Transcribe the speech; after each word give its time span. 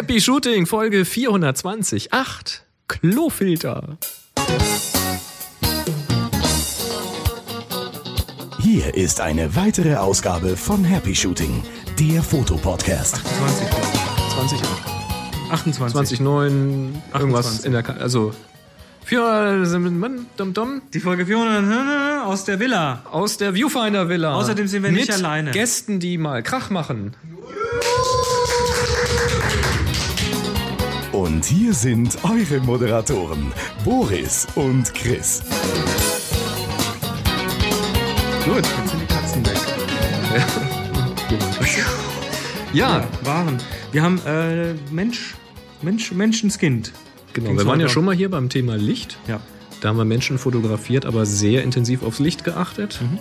Happy 0.00 0.18
Shooting, 0.18 0.64
Folge 0.64 1.04
420. 1.04 2.10
8. 2.14 2.64
Klofilter. 2.88 3.98
Hier 8.62 8.94
ist 8.94 9.20
eine 9.20 9.54
weitere 9.56 9.96
Ausgabe 9.96 10.56
von 10.56 10.84
Happy 10.84 11.14
Shooting, 11.14 11.62
der 11.98 12.22
Fotopodcast. 12.22 13.16
20, 13.16 13.68
20, 14.32 14.60
28. 15.50 15.92
20, 15.92 16.20
9, 16.20 17.02
irgendwas 17.12 17.46
28. 17.60 17.66
in 17.66 17.72
der, 17.72 17.82
Ka 17.82 17.92
also, 17.92 18.32
für, 19.04 19.66
dum, 20.38 20.54
dum, 20.54 20.82
Die 20.94 21.00
Folge 21.00 21.26
400 21.26 22.24
aus 22.24 22.46
der 22.46 22.58
Villa. 22.58 23.02
aus 23.10 23.36
der 23.36 23.54
Viewfinder 23.54 24.08
Villa. 24.08 24.32
Außerdem 24.32 24.66
sind 24.66 24.82
wir 24.82 24.92
nicht 24.92 25.08
mit 25.08 25.18
alleine. 25.18 25.50
Gästen, 25.50 26.00
die 26.00 26.16
mal 26.16 26.42
Krach 26.42 26.70
machen. 26.70 27.14
Und 31.30 31.44
hier 31.44 31.72
sind 31.72 32.18
eure 32.24 32.60
Moderatoren, 32.60 33.52
Boris 33.84 34.48
und 34.56 34.92
Chris. 34.94 35.42
Gut, 38.44 38.56
jetzt 38.56 38.90
sind 38.90 39.00
die 39.00 39.06
Katzen 39.06 39.46
weg. 39.46 39.54
Ja, 42.72 43.06
Waren. 43.22 43.58
Wir 43.92 44.02
haben 44.02 44.20
äh, 44.26 44.74
Mensch, 44.90 45.36
Mensch, 45.82 46.10
Menschenskind. 46.10 46.92
genau. 47.32 47.48
Ging's 47.48 47.62
Wir 47.62 47.66
waren 47.66 47.80
ja 47.80 47.88
schon 47.88 48.04
mal 48.04 48.14
hier 48.14 48.30
beim 48.30 48.48
Thema 48.48 48.76
Licht. 48.76 49.16
Ja. 49.28 49.40
Da 49.80 49.90
haben 49.90 49.98
wir 49.98 50.04
Menschen 50.04 50.36
fotografiert, 50.36 51.06
aber 51.06 51.26
sehr 51.26 51.62
intensiv 51.62 52.02
aufs 52.02 52.18
Licht 52.18 52.42
geachtet. 52.42 53.00
Mhm. 53.00 53.18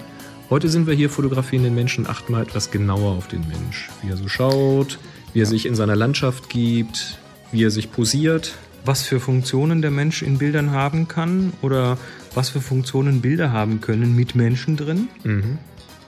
Heute 0.49 0.67
sind 0.67 0.87
wir 0.87 0.95
hier, 0.95 1.11
fotografieren 1.11 1.63
den 1.63 1.75
Menschen, 1.75 2.07
achten 2.07 2.31
mal 2.31 2.41
etwas 2.41 2.71
genauer 2.71 3.11
auf 3.11 3.27
den 3.27 3.47
Mensch. 3.47 3.89
Wie 4.01 4.09
er 4.09 4.17
so 4.17 4.27
schaut, 4.27 4.97
wie 5.33 5.41
er 5.41 5.45
sich 5.45 5.67
in 5.67 5.75
seiner 5.75 5.95
Landschaft 5.95 6.49
gibt, 6.49 7.19
wie 7.51 7.63
er 7.63 7.71
sich 7.71 7.91
posiert. 7.91 8.55
Was 8.85 9.03
für 9.03 9.19
Funktionen 9.19 9.81
der 9.81 9.91
Mensch 9.91 10.21
in 10.21 10.37
Bildern 10.37 10.71
haben 10.71 11.07
kann 11.07 11.53
oder 11.61 11.97
was 12.33 12.49
für 12.49 12.61
Funktionen 12.61 13.21
Bilder 13.21 13.51
haben 13.51 13.81
können 13.81 14.15
mit 14.15 14.35
Menschen 14.35 14.77
drin. 14.77 15.09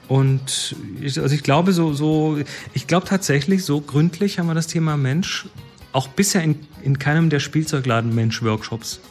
Und 0.08 0.76
ich, 1.02 1.20
also 1.22 1.34
ich 1.34 1.44
glaube 1.44 1.74
so, 1.74 1.94
so, 1.94 2.38
ich 2.74 2.88
glaube 2.88 3.08
tatsächlich, 3.08 3.64
so 3.64 3.82
gründlich 3.82 4.40
haben 4.40 4.48
wir 4.48 4.54
das 4.54 4.68
Thema 4.68 4.98
Mensch 4.98 5.48
auch 5.92 6.08
bisher 6.08 6.44
in, 6.44 6.60
in 6.84 7.00
keinem 7.00 7.30
der 7.30 7.40
Spielzeugladen-Mensch-Workshops 7.40 9.02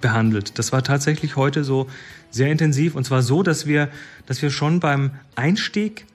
behandelt. 0.00 0.58
Das 0.58 0.72
war 0.72 0.82
tatsächlich 0.82 1.36
heute 1.36 1.64
so 1.64 1.88
sehr 2.30 2.50
intensiv 2.50 2.94
und 2.94 3.04
zwar 3.04 3.22
so, 3.22 3.42
dass 3.42 3.66
wir, 3.66 3.88
dass 4.26 4.42
wir 4.42 4.50
schon 4.50 4.80
beim 4.80 5.12
Einstieg 5.36 6.06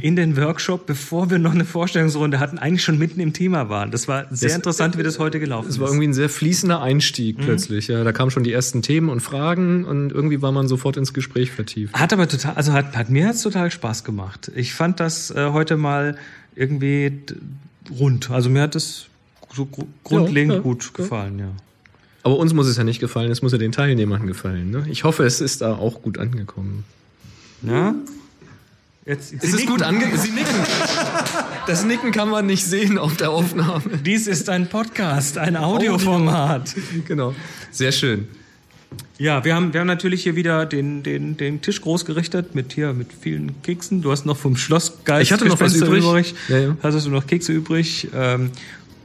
in 0.00 0.14
den 0.16 0.36
Workshop, 0.36 0.86
bevor 0.86 1.30
wir 1.30 1.38
noch 1.38 1.52
eine 1.54 1.64
Vorstellungsrunde 1.64 2.38
hatten, 2.38 2.58
eigentlich 2.58 2.82
schon 2.84 2.98
mitten 2.98 3.18
im 3.20 3.32
Thema 3.32 3.68
waren. 3.68 3.90
Das 3.90 4.08
war 4.08 4.26
sehr 4.30 4.48
Das- 4.50 4.56
interessant, 4.56 4.98
wie 4.98 5.02
das 5.02 5.18
heute 5.18 5.40
gelaufen 5.40 5.68
Es 5.70 5.78
war 5.78 5.86
ist. 5.86 5.92
irgendwie 5.92 6.08
ein 6.08 6.14
sehr 6.14 6.28
fließender 6.28 6.80
Einstieg 6.82 7.38
Mhm. 7.38 7.42
plötzlich. 7.42 7.88
Ja, 7.88 8.04
da 8.04 8.12
kamen 8.12 8.30
schon 8.30 8.44
die 8.44 8.52
ersten 8.52 8.82
Themen 8.82 9.08
und 9.08 9.20
Fragen 9.20 9.84
und 9.84 10.12
irgendwie 10.12 10.42
war 10.42 10.52
man 10.52 10.68
sofort 10.68 10.96
ins 10.96 11.14
Gespräch 11.14 11.50
vertieft. 11.50 11.94
Hat 11.94 12.12
aber 12.12 12.28
total, 12.28 12.54
also 12.56 12.72
hat, 12.72 12.96
hat 12.96 13.08
mir 13.10 13.28
hat's 13.28 13.42
total 13.42 13.70
Spaß 13.70 14.04
gemacht. 14.04 14.50
Ich 14.54 14.74
fand 14.74 15.00
das 15.00 15.30
äh, 15.30 15.50
heute 15.52 15.76
mal 15.76 16.16
irgendwie 16.54 17.12
rund. 17.98 18.30
Also 18.30 18.50
mir 18.50 18.62
hat 18.62 18.74
es 18.76 19.06
so 19.54 19.64
gru- 19.66 19.86
grundlegend 20.04 20.52
Ja, 20.52 20.56
ja, 20.58 20.62
gut 20.62 20.84
ja. 20.84 20.90
gefallen, 21.02 21.38
ja. 21.38 21.48
Aber 22.22 22.36
uns 22.36 22.52
muss 22.52 22.66
es 22.66 22.76
ja 22.76 22.84
nicht 22.84 23.00
gefallen, 23.00 23.30
es 23.30 23.40
muss 23.40 23.52
ja 23.52 23.58
den 23.58 23.72
Teilnehmern 23.72 24.26
gefallen. 24.26 24.70
Ne? 24.70 24.84
Ich 24.90 25.04
hoffe, 25.04 25.24
es 25.24 25.40
ist 25.40 25.62
da 25.62 25.74
auch 25.76 26.02
gut 26.02 26.18
angekommen. 26.18 26.84
Ja? 27.62 27.94
Jetzt, 29.10 29.32
Ist 29.32 29.54
es 29.54 29.66
gut 29.66 29.82
angekommen? 29.82 30.20
Sie 30.20 30.30
nicken. 30.30 30.54
Das 31.66 31.84
Nicken 31.84 32.12
kann 32.12 32.30
man 32.30 32.46
nicht 32.46 32.64
sehen 32.64 32.96
auf 32.96 33.16
der 33.16 33.30
Aufnahme. 33.30 33.98
Dies 34.04 34.28
ist 34.28 34.48
ein 34.48 34.68
Podcast, 34.68 35.36
ein 35.36 35.56
Audioformat. 35.56 36.74
Genau. 37.06 37.34
Sehr 37.72 37.90
schön. 37.90 38.28
Ja, 39.18 39.44
wir 39.44 39.54
haben, 39.54 39.72
wir 39.72 39.80
haben 39.80 39.88
natürlich 39.88 40.22
hier 40.22 40.36
wieder 40.36 40.64
den, 40.64 41.02
den, 41.02 41.36
den 41.36 41.60
Tisch 41.60 41.80
groß 41.80 42.04
gerichtet 42.04 42.54
mit 42.54 42.72
hier 42.72 42.92
mit 42.92 43.08
vielen 43.12 43.60
Keksen. 43.62 44.00
Du 44.00 44.12
hast 44.12 44.26
noch 44.26 44.36
vom 44.36 44.56
Schlossgeist 44.56 45.22
Ich 45.22 45.32
hatte 45.32 45.44
noch 45.44 45.60
was 45.60 45.72
Gespenster 45.72 46.08
übrig. 46.08 46.34
Ja, 46.48 46.58
ja. 46.58 46.76
Hattest 46.80 47.06
du 47.06 47.10
noch 47.10 47.26
Kekse 47.26 47.52
übrig 47.52 48.08
ähm, 48.14 48.50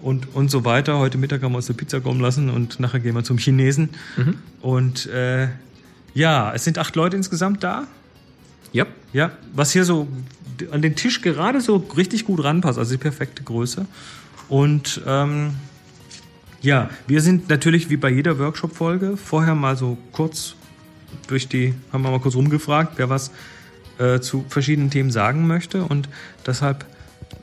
und, 0.04 0.36
und 0.36 0.52
so 0.52 0.66
weiter. 0.66 1.00
Heute 1.00 1.18
Mittag 1.18 1.42
haben 1.42 1.52
wir 1.52 1.58
uns 1.58 1.68
eine 1.68 1.78
Pizza 1.78 2.00
kommen 2.00 2.22
lassen 2.22 2.52
und 2.52 2.80
nachher 2.80 3.00
gehen 3.00 3.16
wir 3.16 3.24
zum 3.24 3.40
Chinesen. 3.40 3.90
Mhm. 4.18 4.36
Und 4.62 5.08
äh, 5.08 5.48
ja, 6.14 6.54
es 6.54 6.64
sind 6.64 6.78
acht 6.78 6.96
Leute 6.96 7.18
insgesamt 7.18 7.64
da. 7.64 7.88
Ja. 8.72 8.86
Ja, 9.14 9.32
was 9.54 9.72
hier 9.72 9.86
so 9.86 10.08
an 10.72 10.82
den 10.82 10.96
Tisch 10.96 11.22
gerade 11.22 11.62
so 11.62 11.78
richtig 11.96 12.26
gut 12.26 12.44
ranpasst, 12.44 12.78
also 12.78 12.92
die 12.92 12.98
perfekte 12.98 13.44
Größe. 13.44 13.86
Und 14.50 15.02
ähm, 15.06 15.56
ja, 16.62 16.90
wir 17.08 17.22
sind 17.22 17.50
natürlich 17.50 17.90
wie 17.90 17.98
bei 17.98 18.10
jeder 18.10 18.40
Workshop-Folge 18.40 19.18
vorher 19.18 19.56
mal 19.56 19.76
so 19.76 19.98
kurz 20.12 20.56
durch 21.28 21.48
die, 21.48 21.74
haben 21.92 22.04
wir 22.04 22.12
mal 22.12 22.20
kurz 22.20 22.36
rumgefragt, 22.36 22.94
wer 22.98 23.10
was 23.10 23.32
äh, 23.98 24.20
zu 24.20 24.46
verschiedenen 24.50 24.90
Themen 24.90 25.12
sagen 25.12 25.48
möchte. 25.48 25.84
Und 25.84 26.10
deshalb 26.46 26.86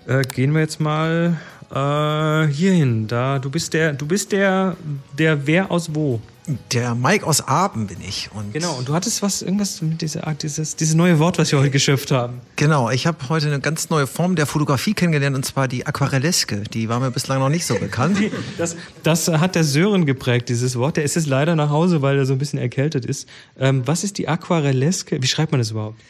äh, 0.07 0.23
gehen 0.23 0.53
wir 0.53 0.61
jetzt 0.61 0.81
mal 0.81 1.39
äh, 1.71 2.53
hierhin. 2.53 3.07
Da, 3.09 3.39
du 3.39 3.51
bist 3.51 3.73
der, 3.75 3.93
du 3.93 4.07
bist 4.07 4.33
der, 4.33 4.77
der 5.19 5.47
wer 5.47 5.71
aus 5.71 5.95
wo. 5.95 6.21
Der 6.73 6.97
Mike 6.97 7.25
aus 7.25 7.47
Aben 7.47 7.87
bin 7.87 7.99
ich. 8.01 8.31
Und 8.35 8.53
Genau, 8.53 8.75
und 8.75 8.89
du 8.89 8.95
hattest 8.95 9.23
was, 9.23 9.43
irgendwas 9.43 9.81
mit 9.81 10.03
dieser 10.03 10.27
Art, 10.27 10.43
dieses, 10.43 10.75
dieses 10.75 10.97
neue 10.97 11.21
Wort, 11.21 11.39
was 11.39 11.53
wir 11.53 11.61
heute 11.61 11.71
geschöpft 11.71 12.11
haben. 12.11 12.41
Genau, 12.57 12.91
ich 12.91 13.07
habe 13.07 13.29
heute 13.29 13.47
eine 13.47 13.61
ganz 13.61 13.91
neue 13.91 14.09
Form 14.09 14.35
der 14.35 14.47
Fotografie 14.47 14.93
kennengelernt 14.93 15.37
und 15.37 15.45
zwar 15.45 15.69
die 15.69 15.87
Aquarelleske. 15.87 16.63
Die 16.63 16.89
war 16.89 16.99
mir 16.99 17.13
bislang 17.13 17.39
noch 17.39 17.49
nicht 17.49 17.65
so 17.65 17.77
bekannt. 17.77 18.19
Das, 18.59 18.77
das 19.03 19.29
hat 19.29 19.55
der 19.55 19.65
Sören 19.65 20.05
geprägt, 20.05 20.49
dieses 20.49 20.77
Wort. 20.77 20.97
Der 20.97 21.05
ist 21.05 21.15
jetzt 21.17 21.27
leider 21.27 21.57
nach 21.57 21.71
Hause, 21.71 22.03
weil 22.03 22.19
er 22.19 22.27
so 22.27 22.33
ein 22.33 22.39
bisschen 22.39 22.59
erkältet 22.59 23.05
ist. 23.05 23.29
Ähm, 23.59 23.83
was 23.87 24.05
ist 24.05 24.19
die 24.19 24.29
Aquarelleske? 24.29 25.23
Wie 25.23 25.27
schreibt 25.27 25.53
man 25.53 25.61
das 25.61 25.71
überhaupt? 25.71 26.01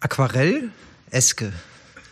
Aquarell-Eske. 0.00 1.52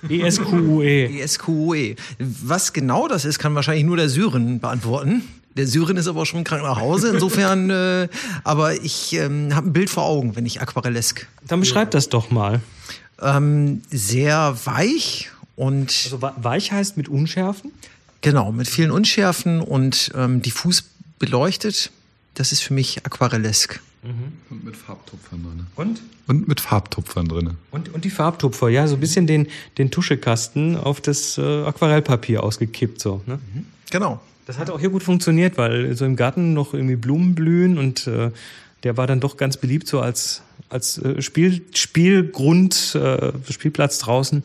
E 0.09 0.21
E-S-Q-U-E. 0.21 1.19
E-S-Q-U-E. 1.19 1.97
Was 2.19 2.73
genau 2.73 3.09
das 3.09 3.25
ist, 3.25 3.39
kann 3.39 3.55
wahrscheinlich 3.55 3.85
nur 3.85 3.97
der 3.97 4.09
Syren 4.09 4.61
beantworten. 4.61 5.23
Der 5.57 5.67
Syren 5.67 5.97
ist 5.97 6.07
aber 6.07 6.23
auch 6.23 6.27
schon 6.27 6.45
krank 6.45 6.63
nach 6.63 6.79
Hause, 6.79 7.11
insofern, 7.11 7.71
äh, 7.71 8.09
aber 8.45 8.75
ich 8.83 9.15
ähm, 9.15 9.55
habe 9.55 9.69
ein 9.69 9.73
Bild 9.73 9.91
vor 9.91 10.05
Augen, 10.05 10.37
wenn 10.37 10.45
ich 10.45 10.61
Aquarellesk. 10.61 11.27
Dann 11.47 11.61
beschreib 11.61 11.91
das 11.93 12.09
doch 12.09 12.31
mal. 12.31 12.61
Ähm, 13.21 13.81
sehr 13.91 14.57
weich 14.65 15.31
und 15.55 15.89
Also 16.05 16.21
weich 16.21 16.73
heißt 16.73 16.97
mit 16.97 17.09
Unschärfen? 17.09 17.73
genau, 18.21 18.51
mit 18.51 18.67
vielen 18.69 18.91
Unschärfen 18.91 19.61
und 19.61 20.11
ähm, 20.17 20.43
diffus 20.43 20.85
beleuchtet. 21.19 21.91
Das 22.35 22.53
ist 22.53 22.61
für 22.63 22.75
mich 22.75 23.07
Aquarellesk. 23.07 23.81
Und 24.51 24.65
mit 24.65 24.77
Farbtupfern 24.77 25.43
drin. 25.43 25.67
Und? 25.75 26.03
Und 26.27 26.49
mit 26.49 26.61
Farbtupfern 26.61 27.27
drin. 27.29 27.51
Und, 27.71 27.93
und 27.93 28.05
die 28.05 28.11
Farbtupfer, 28.11 28.69
ja, 28.69 28.87
so 28.87 28.95
ein 28.95 29.01
bisschen 29.01 29.27
den, 29.27 29.49
den 29.79 29.91
Tuschekasten 29.91 30.77
auf 30.77 31.01
das 31.01 31.39
äh, 31.39 31.65
Aquarellpapier 31.65 32.43
ausgekippt, 32.43 33.01
so. 33.01 33.23
Ne? 33.27 33.39
Genau. 33.91 34.21
Das 34.47 34.59
hat 34.59 34.71
auch 34.71 34.79
hier 34.79 34.91
gut 34.91 35.03
funktioniert, 35.03 35.59
weil 35.59 35.95
so 35.97 36.05
im 36.05 36.15
Garten 36.15 36.55
noch 36.55 36.73
irgendwie 36.73 36.97
Blumen 36.97 37.35
blühen 37.35 37.79
und 37.79 38.07
äh, 38.07 38.31
der 38.85 38.97
war 38.97 39.09
dann 39.09 39.19
doch 39.19 39.37
ganz 39.37 39.57
beliebt 39.57 39.89
so 39.89 40.01
als, 40.01 40.43
als 40.69 40.99
äh, 40.99 41.21
Spiel, 41.21 41.63
Spielgrund, 41.75 42.95
äh, 42.95 43.33
Spielplatz 43.51 43.99
draußen. 43.99 44.45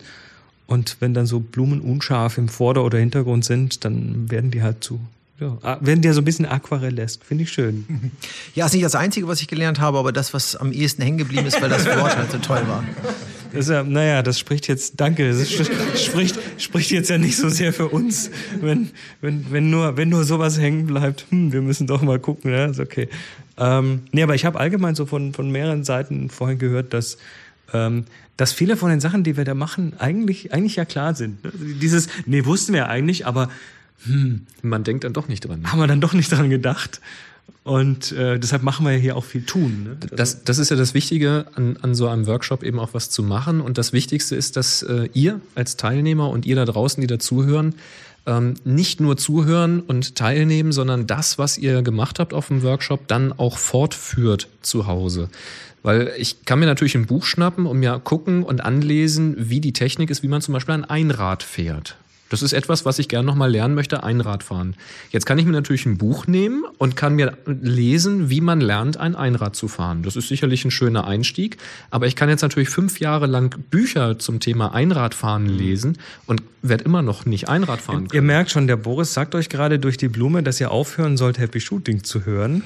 Und 0.66 0.96
wenn 1.00 1.14
dann 1.14 1.26
so 1.26 1.38
Blumen 1.38 1.80
unscharf 1.80 2.36
im 2.36 2.48
Vorder- 2.48 2.84
oder 2.84 2.98
Hintergrund 2.98 3.44
sind, 3.44 3.84
dann 3.84 4.28
werden 4.30 4.50
die 4.50 4.62
halt 4.62 4.82
zu, 4.82 5.00
ja, 5.38 5.78
werden 5.80 6.02
die 6.02 6.08
ja 6.08 6.14
so 6.14 6.20
ein 6.20 6.24
bisschen 6.24 6.46
aquarellesk. 6.46 7.24
Finde 7.24 7.44
ich 7.44 7.52
schön. 7.52 8.12
Ja, 8.54 8.66
ist 8.66 8.72
nicht 8.72 8.84
das 8.84 8.96
Einzige, 8.96 9.28
was 9.28 9.40
ich 9.40 9.48
gelernt 9.48 9.80
habe, 9.80 9.98
aber 9.98 10.12
das, 10.12 10.34
was 10.34 10.56
am 10.56 10.72
ehesten 10.72 11.02
hängen 11.02 11.18
geblieben 11.18 11.46
ist, 11.46 11.60
weil 11.62 11.70
das 11.70 11.86
Wort 11.86 12.16
halt 12.16 12.30
so 12.32 12.38
toll 12.38 12.62
war. 12.66 12.82
Das 13.52 13.68
ja, 13.68 13.82
naja, 13.82 14.22
das 14.22 14.38
spricht 14.38 14.68
jetzt, 14.68 15.00
danke, 15.00 15.28
das 15.28 15.50
spricht, 16.02 16.38
spricht 16.58 16.90
jetzt 16.90 17.10
ja 17.10 17.18
nicht 17.18 17.36
so 17.36 17.48
sehr 17.48 17.72
für 17.72 17.88
uns, 17.88 18.30
wenn, 18.60 18.90
wenn, 19.20 19.46
wenn, 19.50 19.70
nur, 19.70 19.96
wenn 19.96 20.08
nur 20.08 20.24
sowas 20.24 20.58
hängen 20.58 20.86
bleibt. 20.86 21.26
Hm, 21.30 21.52
wir 21.52 21.62
müssen 21.62 21.86
doch 21.86 22.02
mal 22.02 22.18
gucken, 22.18 22.50
ja, 22.50 22.66
ist 22.66 22.80
okay. 22.80 23.08
Ähm, 23.58 24.02
nee, 24.12 24.22
aber 24.22 24.34
ich 24.34 24.44
habe 24.44 24.58
allgemein 24.58 24.94
so 24.94 25.06
von, 25.06 25.34
von 25.34 25.50
mehreren 25.50 25.84
Seiten 25.84 26.30
vorhin 26.30 26.58
gehört, 26.58 26.92
dass, 26.94 27.18
ähm, 27.72 28.04
dass 28.36 28.52
viele 28.52 28.76
von 28.76 28.90
den 28.90 29.00
Sachen, 29.00 29.24
die 29.24 29.36
wir 29.36 29.44
da 29.44 29.54
machen, 29.54 29.92
eigentlich, 29.98 30.52
eigentlich 30.52 30.76
ja 30.76 30.84
klar 30.84 31.14
sind. 31.14 31.44
ne? 31.44 31.52
Dieses, 31.80 32.08
nee, 32.26 32.44
wussten 32.44 32.72
wir 32.72 32.80
ja 32.80 32.86
eigentlich, 32.86 33.26
aber 33.26 33.50
Man 34.62 34.84
denkt 34.84 35.04
dann 35.04 35.12
doch 35.12 35.28
nicht 35.28 35.46
dran. 35.46 35.70
haben 35.70 35.78
wir 35.78 35.86
dann 35.86 36.00
doch 36.00 36.12
nicht 36.12 36.32
dran 36.32 36.50
gedacht. 36.50 37.00
Und 37.64 38.10
äh, 38.12 38.40
deshalb 38.40 38.64
machen 38.64 38.84
wir 38.84 38.92
ja 38.92 38.98
hier 38.98 39.16
auch 39.16 39.24
viel 39.24 39.44
tun. 39.44 39.84
Ne? 39.84 39.96
Das, 40.16 40.42
das 40.42 40.58
ist 40.58 40.70
ja 40.70 40.76
das 40.76 40.94
Wichtige 40.94 41.46
an, 41.54 41.76
an 41.80 41.94
so 41.94 42.08
einem 42.08 42.26
Workshop 42.26 42.64
eben 42.64 42.80
auch 42.80 42.92
was 42.92 43.08
zu 43.08 43.22
machen. 43.22 43.60
Und 43.60 43.78
das 43.78 43.92
Wichtigste 43.92 44.34
ist, 44.34 44.56
dass 44.56 44.82
äh, 44.82 45.08
ihr 45.14 45.40
als 45.54 45.76
Teilnehmer 45.76 46.28
und 46.30 46.44
ihr 46.44 46.56
da 46.56 46.64
draußen, 46.64 47.00
die 47.00 47.06
dazuhören, 47.06 47.76
ähm, 48.26 48.54
nicht 48.64 49.00
nur 49.00 49.16
zuhören 49.16 49.80
und 49.80 50.16
teilnehmen, 50.16 50.72
sondern 50.72 51.06
das, 51.06 51.38
was 51.38 51.56
ihr 51.56 51.82
gemacht 51.82 52.18
habt 52.18 52.34
auf 52.34 52.48
dem 52.48 52.62
Workshop, 52.62 53.06
dann 53.06 53.32
auch 53.32 53.58
fortführt 53.58 54.48
zu 54.62 54.88
Hause. 54.88 55.28
Weil 55.84 56.12
ich 56.16 56.44
kann 56.44 56.58
mir 56.60 56.66
natürlich 56.66 56.96
ein 56.96 57.06
Buch 57.06 57.24
schnappen 57.24 57.66
und 57.66 57.78
mir 57.78 58.00
gucken 58.02 58.42
und 58.42 58.64
anlesen, 58.64 59.34
wie 59.38 59.60
die 59.60 59.72
Technik 59.72 60.10
ist, 60.10 60.22
wie 60.22 60.28
man 60.28 60.40
zum 60.40 60.54
Beispiel 60.54 60.74
ein 60.74 60.84
Einrad 60.84 61.42
fährt. 61.42 61.96
Das 62.32 62.42
ist 62.42 62.52
etwas, 62.54 62.84
was 62.84 62.98
ich 62.98 63.08
gerne 63.08 63.26
nochmal 63.26 63.50
lernen 63.50 63.74
möchte, 63.74 64.02
Einradfahren. 64.02 64.74
Jetzt 65.10 65.26
kann 65.26 65.38
ich 65.38 65.44
mir 65.44 65.52
natürlich 65.52 65.86
ein 65.86 65.98
Buch 65.98 66.26
nehmen 66.26 66.64
und 66.78 66.96
kann 66.96 67.14
mir 67.14 67.36
lesen, 67.46 68.30
wie 68.30 68.40
man 68.40 68.60
lernt, 68.60 68.96
ein 68.96 69.14
Einrad 69.14 69.54
zu 69.54 69.68
fahren. 69.68 70.02
Das 70.02 70.16
ist 70.16 70.28
sicherlich 70.28 70.64
ein 70.64 70.70
schöner 70.70 71.06
Einstieg, 71.06 71.58
aber 71.90 72.06
ich 72.06 72.16
kann 72.16 72.28
jetzt 72.30 72.42
natürlich 72.42 72.70
fünf 72.70 73.00
Jahre 73.00 73.26
lang 73.26 73.54
Bücher 73.70 74.18
zum 74.18 74.40
Thema 74.40 74.72
Einradfahren 74.74 75.46
lesen 75.46 75.98
und 76.26 76.42
werde 76.62 76.84
immer 76.84 77.02
noch 77.02 77.26
nicht 77.26 77.48
Einrad 77.48 77.80
fahren 77.80 78.08
können. 78.08 78.14
Ihr 78.14 78.22
merkt 78.22 78.50
schon, 78.50 78.66
der 78.66 78.76
Boris 78.76 79.12
sagt 79.12 79.34
euch 79.34 79.48
gerade 79.48 79.78
durch 79.78 79.98
die 79.98 80.08
Blume, 80.08 80.42
dass 80.42 80.58
ihr 80.60 80.70
aufhören 80.70 81.16
sollt, 81.18 81.38
Happy 81.38 81.60
Shooting 81.60 82.02
zu 82.02 82.24
hören. 82.24 82.62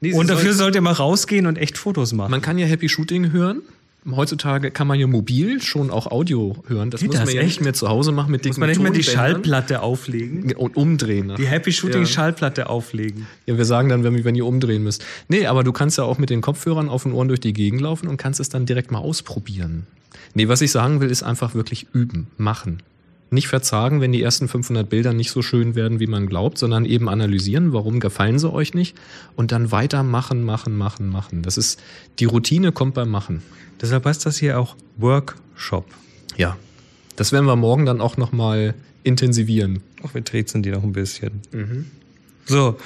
Nee, 0.00 0.12
Und 0.12 0.30
dafür 0.30 0.52
soll- 0.52 0.64
sollt 0.66 0.74
ihr 0.76 0.80
mal 0.80 0.92
rausgehen 0.92 1.46
und 1.46 1.56
echt 1.58 1.76
Fotos 1.78 2.12
machen. 2.12 2.30
man 2.30 2.40
kann 2.42 2.58
ja 2.58 2.66
Happy 2.66 2.88
Shooting 2.88 3.32
hören. 3.32 3.62
Heutzutage 4.10 4.70
kann 4.70 4.86
man 4.86 4.98
ja 4.98 5.06
mobil 5.06 5.60
schon 5.60 5.90
auch 5.90 6.06
Audio 6.06 6.62
hören. 6.66 6.90
Das 6.90 7.00
Geht 7.00 7.08
muss 7.08 7.16
man 7.16 7.26
das 7.26 7.34
ja 7.34 7.40
echt? 7.40 7.48
nicht 7.48 7.60
mehr 7.62 7.74
zu 7.74 7.88
Hause 7.88 8.12
machen 8.12 8.30
mit 8.30 8.40
Muss 8.40 8.54
dicken 8.54 8.60
man 8.60 8.68
nicht 8.70 8.80
mehr 8.80 8.92
die 8.92 9.02
Schallplatte 9.02 9.82
auflegen? 9.82 10.52
und 10.56 10.76
umdrehen. 10.76 11.34
Die 11.36 11.46
Happy 11.46 11.72
Shooting 11.72 12.02
Ja. 12.02 12.06
Schallplatte 12.06 12.70
auflegen. 12.70 13.26
Ja, 13.46 13.58
wir 13.58 13.64
sagen 13.64 13.88
dann, 13.88 14.04
wenn, 14.04 14.24
wenn 14.24 14.34
ihr 14.34 14.46
umdrehen 14.46 14.82
müsst. 14.82 15.04
Nee, 15.28 15.46
aber 15.46 15.62
du 15.64 15.72
kannst 15.72 15.98
ja 15.98 16.04
auch 16.04 16.18
mit 16.18 16.30
den 16.30 16.40
Kopfhörern 16.40 16.88
auf 16.88 17.02
den 17.02 17.12
Ohren 17.12 17.28
durch 17.28 17.40
die 17.40 17.52
Gegend 17.52 17.80
laufen 17.80 18.08
und 18.08 18.16
kannst 18.16 18.40
es 18.40 18.48
dann 18.48 18.66
direkt 18.66 18.90
mal 18.90 18.98
ausprobieren. 19.00 19.86
Nee, 20.34 20.48
was 20.48 20.60
ich 20.62 20.70
sagen 20.70 21.00
will, 21.00 21.10
ist 21.10 21.22
einfach 21.22 21.54
wirklich 21.54 21.86
üben, 21.92 22.28
machen. 22.38 22.82
Nicht 23.30 23.48
verzagen, 23.48 24.00
wenn 24.00 24.12
die 24.12 24.22
ersten 24.22 24.48
500 24.48 24.88
Bilder 24.88 25.12
nicht 25.12 25.30
so 25.30 25.42
schön 25.42 25.74
werden, 25.74 26.00
wie 26.00 26.06
man 26.06 26.26
glaubt, 26.26 26.56
sondern 26.56 26.84
eben 26.86 27.08
analysieren, 27.08 27.72
warum 27.74 28.00
gefallen 28.00 28.38
sie 28.38 28.50
euch 28.50 28.72
nicht 28.72 28.96
und 29.36 29.52
dann 29.52 29.70
weiter 29.70 30.02
machen, 30.02 30.44
machen, 30.44 30.76
machen, 30.76 31.08
machen. 31.08 31.42
Das 31.42 31.58
ist, 31.58 31.78
die 32.18 32.24
Routine 32.24 32.72
kommt 32.72 32.94
beim 32.94 33.10
Machen. 33.10 33.42
Deshalb 33.80 34.06
heißt 34.06 34.24
das 34.24 34.38
hier 34.38 34.58
auch 34.58 34.76
Workshop. 34.96 35.86
Ja. 36.36 36.56
Das 37.16 37.32
werden 37.32 37.46
wir 37.46 37.56
morgen 37.56 37.84
dann 37.84 38.00
auch 38.00 38.16
nochmal 38.16 38.74
intensivieren. 39.02 39.82
Auch 40.02 40.14
wir 40.14 40.24
treten 40.24 40.62
die 40.62 40.70
noch 40.70 40.82
ein 40.82 40.92
bisschen. 40.92 41.42
So. 42.46 42.78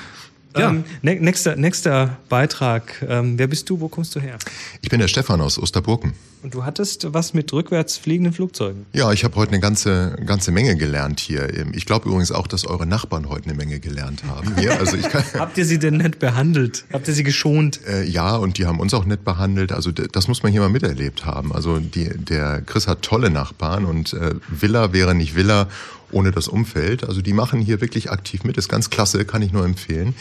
Ja. 0.57 0.71
Ähm, 0.71 0.85
ne 1.03 1.15
nächster, 1.17 1.57
nächster 1.57 2.19
Beitrag. 2.29 3.05
Ähm, 3.09 3.39
wer 3.39 3.47
bist 3.47 3.71
du? 3.71 3.81
Wo 3.81 3.89
kommst 3.89 4.15
du 4.15 4.21
her? 4.21 4.39
Ich 4.83 4.91
bin 4.91 5.01
der 5.01 5.09
Stefan 5.09 5.41
aus 5.41 5.59
Osterburken. 5.59 6.13
Und 6.43 6.55
du 6.55 6.65
hattest 6.65 7.13
was 7.13 7.35
mit 7.35 7.53
rückwärts 7.53 7.97
fliegenden 7.97 8.33
Flugzeugen. 8.33 8.87
Ja, 8.93 9.13
ich 9.13 9.23
habe 9.23 9.37
heute 9.37 9.53
eine 9.53 9.61
ganze, 9.61 10.17
ganze 10.27 10.51
Menge 10.51 10.77
gelernt 10.77 11.21
hier. 11.21 11.49
Ich 11.73 11.87
glaube 11.87 12.09
übrigens 12.09 12.33
auch, 12.33 12.49
dass 12.49 12.67
eure 12.67 12.85
Nachbarn 12.85 13.29
heute 13.29 13.45
eine 13.45 13.55
Menge 13.55 13.79
gelernt 13.79 14.25
haben. 14.25 14.57
Hier, 14.59 14.73
also 14.79 14.97
kann, 14.97 15.23
Habt 15.39 15.57
ihr 15.57 15.65
sie 15.65 15.79
denn 15.79 15.99
nett 15.99 16.19
behandelt? 16.19 16.85
Habt 16.93 17.07
ihr 17.07 17.15
sie 17.15 17.23
geschont? 17.23 17.87
äh, 17.87 18.03
ja, 18.05 18.35
und 18.35 18.59
die 18.59 18.67
haben 18.67 18.81
uns 18.81 18.93
auch 18.93 19.05
nett 19.05 19.25
behandelt. 19.25 19.71
Also 19.71 19.93
das 19.93 20.27
muss 20.27 20.43
man 20.43 20.51
hier 20.51 20.61
mal 20.61 20.69
miterlebt 20.69 21.25
haben. 21.25 21.53
Also 21.53 21.79
die, 21.79 22.09
der 22.09 22.63
Chris 22.63 22.89
hat 22.89 23.03
tolle 23.03 23.31
Nachbarn 23.31 23.85
und 23.85 24.13
äh, 24.13 24.35
Villa 24.49 24.93
wäre 24.93 25.15
nicht 25.15 25.37
Villa 25.37 25.69
ohne 26.11 26.33
das 26.33 26.49
Umfeld. 26.49 27.05
Also 27.05 27.23
die 27.23 27.33
machen 27.33 27.61
hier 27.61 27.81
wirklich 27.81 28.11
aktiv 28.11 28.43
mit. 28.43 28.57
Ist 28.57 28.69
ganz 28.69 28.91
klasse, 28.91 29.25
kann 29.25 29.43
ich 29.43 29.53
nur 29.53 29.65
empfehlen. 29.65 30.15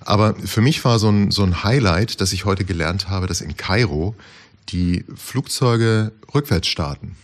Aber 0.00 0.34
für 0.36 0.60
mich 0.60 0.84
war 0.84 0.98
so 1.00 1.08
ein, 1.08 1.32
so 1.32 1.42
ein 1.42 1.64
Highlight, 1.64 2.20
dass 2.20 2.32
ich 2.32 2.44
heute 2.44 2.64
gelernt 2.64 3.08
habe, 3.08 3.26
dass 3.26 3.40
in 3.40 3.56
Kairo 3.56 4.14
die 4.74 5.04
Flugzeuge 5.14 6.12
rückwärts 6.34 6.66
starten. 6.66 7.16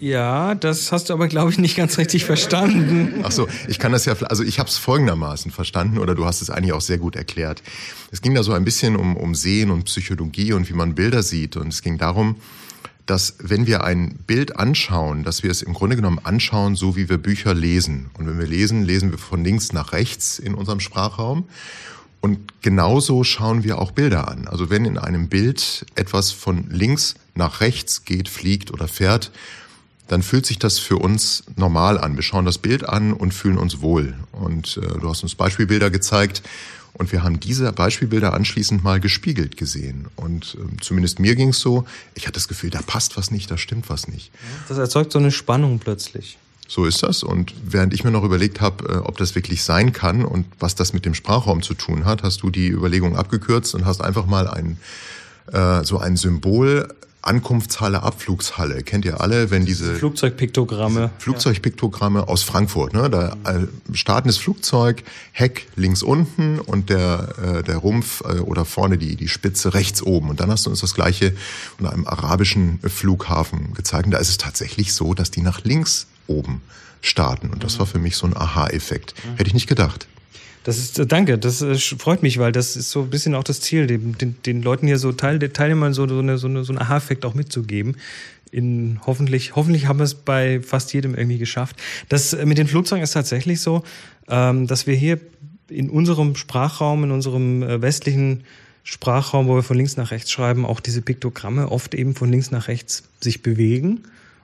Ja, 0.00 0.54
das 0.54 0.92
hast 0.92 1.10
du 1.10 1.12
aber, 1.12 1.28
glaube 1.28 1.50
ich, 1.50 1.58
nicht 1.58 1.76
ganz 1.76 1.98
richtig 1.98 2.24
verstanden. 2.24 3.20
Ach 3.22 3.30
so, 3.30 3.46
ich 3.68 3.78
kann 3.78 3.92
das 3.92 4.06
ja, 4.06 4.14
also 4.14 4.42
ich 4.42 4.58
habe 4.58 4.68
es 4.68 4.78
folgendermaßen 4.78 5.52
verstanden 5.52 5.98
oder 5.98 6.14
du 6.14 6.24
hast 6.24 6.40
es 6.40 6.48
eigentlich 6.48 6.72
auch 6.72 6.80
sehr 6.80 6.96
gut 6.96 7.16
erklärt. 7.16 7.62
Es 8.10 8.22
ging 8.22 8.34
da 8.34 8.42
so 8.42 8.52
ein 8.52 8.64
bisschen 8.64 8.96
um, 8.96 9.16
um 9.16 9.34
Sehen 9.34 9.70
und 9.70 9.84
Psychologie 9.84 10.54
und 10.54 10.68
wie 10.70 10.72
man 10.72 10.94
Bilder 10.94 11.22
sieht 11.22 11.56
und 11.56 11.68
es 11.68 11.82
ging 11.82 11.98
darum, 11.98 12.36
dass 13.04 13.36
wenn 13.40 13.66
wir 13.66 13.84
ein 13.84 14.14
Bild 14.26 14.56
anschauen, 14.56 15.22
dass 15.22 15.42
wir 15.42 15.50
es 15.50 15.60
im 15.62 15.74
Grunde 15.74 15.96
genommen 15.96 16.20
anschauen, 16.22 16.76
so 16.76 16.96
wie 16.96 17.10
wir 17.10 17.18
Bücher 17.18 17.52
lesen. 17.52 18.10
Und 18.16 18.26
wenn 18.26 18.38
wir 18.38 18.46
lesen, 18.46 18.84
lesen 18.84 19.10
wir 19.10 19.18
von 19.18 19.44
links 19.44 19.72
nach 19.72 19.92
rechts 19.92 20.38
in 20.38 20.54
unserem 20.54 20.80
Sprachraum. 20.80 21.44
Und 22.20 22.62
genauso 22.62 23.24
schauen 23.24 23.64
wir 23.64 23.78
auch 23.78 23.92
Bilder 23.92 24.28
an. 24.28 24.46
Also 24.46 24.68
wenn 24.68 24.84
in 24.84 24.98
einem 24.98 25.28
Bild 25.28 25.86
etwas 25.94 26.32
von 26.32 26.68
links 26.68 27.14
nach 27.34 27.60
rechts 27.60 28.04
geht, 28.04 28.28
fliegt 28.28 28.70
oder 28.70 28.88
fährt, 28.88 29.30
dann 30.08 30.22
fühlt 30.22 30.44
sich 30.44 30.58
das 30.58 30.78
für 30.78 30.96
uns 30.96 31.44
normal 31.56 31.96
an. 31.98 32.16
Wir 32.16 32.22
schauen 32.22 32.44
das 32.44 32.58
Bild 32.58 32.86
an 32.86 33.12
und 33.12 33.32
fühlen 33.32 33.58
uns 33.58 33.80
wohl. 33.80 34.14
Und 34.32 34.76
äh, 34.76 34.98
du 34.98 35.08
hast 35.08 35.22
uns 35.22 35.34
Beispielbilder 35.34 35.90
gezeigt 35.90 36.42
und 36.94 37.12
wir 37.12 37.22
haben 37.22 37.38
diese 37.40 37.72
Beispielbilder 37.72 38.34
anschließend 38.34 38.82
mal 38.82 39.00
gespiegelt 39.00 39.56
gesehen. 39.56 40.08
Und 40.16 40.56
ähm, 40.60 40.80
zumindest 40.80 41.20
mir 41.20 41.36
ging 41.36 41.50
es 41.50 41.60
so, 41.60 41.84
ich 42.14 42.24
hatte 42.26 42.34
das 42.34 42.48
Gefühl, 42.48 42.70
da 42.70 42.82
passt 42.82 43.16
was 43.16 43.30
nicht, 43.30 43.50
da 43.50 43.56
stimmt 43.56 43.88
was 43.88 44.08
nicht. 44.08 44.32
Das 44.68 44.78
erzeugt 44.78 45.12
so 45.12 45.18
eine 45.18 45.30
Spannung 45.30 45.78
plötzlich. 45.78 46.38
So 46.70 46.84
ist 46.84 47.02
das. 47.02 47.24
Und 47.24 47.52
während 47.64 47.92
ich 47.92 48.04
mir 48.04 48.12
noch 48.12 48.22
überlegt 48.22 48.60
habe, 48.60 48.88
äh, 48.88 48.96
ob 48.98 49.16
das 49.16 49.34
wirklich 49.34 49.64
sein 49.64 49.92
kann 49.92 50.24
und 50.24 50.46
was 50.60 50.76
das 50.76 50.92
mit 50.92 51.04
dem 51.04 51.14
Sprachraum 51.14 51.62
zu 51.62 51.74
tun 51.74 52.04
hat, 52.04 52.22
hast 52.22 52.44
du 52.44 52.50
die 52.50 52.68
Überlegung 52.68 53.16
abgekürzt 53.16 53.74
und 53.74 53.84
hast 53.84 54.00
einfach 54.00 54.26
mal 54.26 54.46
ein, 54.46 54.78
äh, 55.52 55.82
so 55.82 55.98
ein 55.98 56.16
Symbol 56.16 56.86
Ankunftshalle, 57.22 58.04
Abflugshalle. 58.04 58.84
Kennt 58.84 59.04
ihr 59.04 59.20
alle, 59.20 59.50
wenn 59.50 59.66
diese 59.66 59.96
Flugzeugpiktogramme. 59.96 61.10
Flugzeugpiktogramme 61.18 62.28
aus 62.28 62.44
Frankfurt. 62.44 62.94
Ne? 62.94 63.10
Da 63.10 63.36
äh, 63.44 63.66
startendes 63.92 64.38
Flugzeug, 64.38 65.02
Heck 65.32 65.66
links 65.74 66.04
unten 66.04 66.60
und 66.60 66.88
der, 66.88 67.34
äh, 67.42 67.62
der 67.64 67.78
Rumpf 67.78 68.22
äh, 68.22 68.38
oder 68.38 68.64
vorne 68.64 68.96
die, 68.96 69.16
die 69.16 69.28
Spitze 69.28 69.74
rechts 69.74 70.02
oben. 70.04 70.30
Und 70.30 70.38
dann 70.38 70.52
hast 70.52 70.66
du 70.66 70.70
uns 70.70 70.80
das 70.80 70.94
gleiche 70.94 71.34
an 71.80 71.88
einem 71.88 72.06
arabischen 72.06 72.78
Flughafen 72.84 73.74
gezeigt. 73.74 74.06
Und 74.06 74.12
da 74.12 74.18
ist 74.18 74.30
es 74.30 74.38
tatsächlich 74.38 74.94
so, 74.94 75.12
dass 75.12 75.32
die 75.32 75.42
nach 75.42 75.64
links 75.64 76.06
oben 76.30 76.62
starten. 77.02 77.50
Und 77.50 77.64
das 77.64 77.78
war 77.78 77.86
für 77.86 77.98
mich 77.98 78.16
so 78.16 78.26
ein 78.26 78.36
Aha-Effekt. 78.36 79.14
Hätte 79.36 79.48
ich 79.48 79.54
nicht 79.54 79.68
gedacht. 79.68 80.06
Das 80.64 80.78
ist, 80.78 80.98
äh, 80.98 81.06
danke, 81.06 81.38
das 81.38 81.62
äh, 81.62 81.76
freut 81.76 82.22
mich, 82.22 82.38
weil 82.38 82.52
das 82.52 82.76
ist 82.76 82.90
so 82.90 83.02
ein 83.02 83.10
bisschen 83.10 83.34
auch 83.34 83.44
das 83.44 83.60
Ziel, 83.60 83.86
den, 83.86 84.36
den, 84.44 84.62
Leuten 84.62 84.86
hier 84.86 84.98
so 84.98 85.12
Teil, 85.12 85.38
Teilnehmern 85.38 85.94
so, 85.94 86.06
so, 86.06 86.18
eine, 86.18 86.36
so, 86.38 86.48
eine, 86.48 86.64
so 86.64 86.72
einen 86.72 86.82
Aha-Effekt 86.82 87.24
auch 87.24 87.34
mitzugeben. 87.34 87.96
In 88.52 89.00
hoffentlich, 89.06 89.56
hoffentlich 89.56 89.86
haben 89.86 90.00
wir 90.00 90.04
es 90.04 90.14
bei 90.14 90.60
fast 90.60 90.92
jedem 90.92 91.14
irgendwie 91.14 91.38
geschafft. 91.38 91.76
Das 92.08 92.32
äh, 92.34 92.44
mit 92.44 92.58
den 92.58 92.66
Flugzeugen 92.66 93.02
ist 93.02 93.12
tatsächlich 93.12 93.60
so, 93.60 93.84
ähm, 94.28 94.66
dass 94.66 94.86
wir 94.86 94.94
hier 94.94 95.18
in 95.68 95.88
unserem 95.88 96.34
Sprachraum, 96.34 97.04
in 97.04 97.12
unserem 97.12 97.60
westlichen 97.80 98.42
Sprachraum, 98.82 99.46
wo 99.46 99.54
wir 99.54 99.62
von 99.62 99.76
links 99.76 99.96
nach 99.96 100.10
rechts 100.10 100.32
schreiben, 100.32 100.66
auch 100.66 100.80
diese 100.80 101.00
Piktogramme 101.00 101.70
oft 101.70 101.94
eben 101.94 102.16
von 102.16 102.28
links 102.28 102.50
nach 102.50 102.66
rechts 102.66 103.04
sich 103.20 103.42
bewegen 103.42 104.00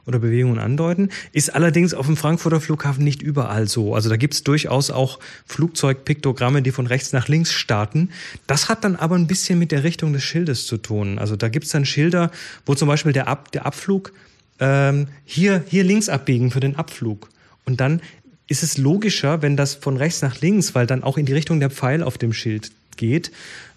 oder 0.06 0.18
Bewegungen 0.18 0.58
andeuten. 0.58 1.10
Ist 1.32 1.54
allerdings 1.54 1.92
auf 1.92 2.06
dem 2.06 2.16
Frankfurter 2.16 2.60
Flughafen 2.60 3.04
nicht 3.04 3.22
überall 3.22 3.68
so. 3.68 3.94
Also 3.94 4.08
da 4.08 4.16
gibt's 4.16 4.44
durchaus 4.44 4.90
auch 4.90 5.18
Flugzeugpiktogramme, 5.46 6.62
die 6.62 6.70
von 6.70 6.86
rechts 6.86 7.12
nach 7.12 7.28
links 7.28 7.52
starten. 7.52 8.10
Das 8.46 8.68
hat 8.68 8.84
dann 8.84 8.96
aber 8.96 9.16
ein 9.16 9.26
bisschen 9.26 9.58
mit 9.58 9.72
der 9.72 9.84
Richtung 9.84 10.12
des 10.12 10.22
Schildes 10.22 10.66
zu 10.66 10.78
tun. 10.78 11.18
Also 11.18 11.36
da 11.36 11.48
gibt's 11.48 11.70
dann 11.70 11.84
Schilder, 11.84 12.30
wo 12.64 12.74
zum 12.74 12.88
Beispiel 12.88 13.12
der, 13.12 13.26
Ab 13.28 13.50
der 13.52 13.66
Abflug 13.66 14.12
ähm, 14.60 15.08
hier, 15.24 15.64
hier 15.66 15.84
links 15.84 16.08
abbiegen 16.08 16.50
für 16.50 16.60
den 16.60 16.76
Abflug. 16.76 17.28
Und 17.64 17.80
dann 17.80 18.00
ist 18.48 18.62
es 18.62 18.78
logischer, 18.78 19.42
wenn 19.42 19.56
das 19.56 19.74
von 19.74 19.96
rechts 19.96 20.22
nach 20.22 20.40
links, 20.40 20.74
weil 20.74 20.86
dann 20.86 21.02
auch 21.02 21.18
in 21.18 21.26
die 21.26 21.32
Richtung 21.32 21.58
der 21.58 21.70
Pfeil 21.70 22.02
auf 22.02 22.16
dem 22.16 22.32
Schild 22.32 22.70
geht. 22.96 23.32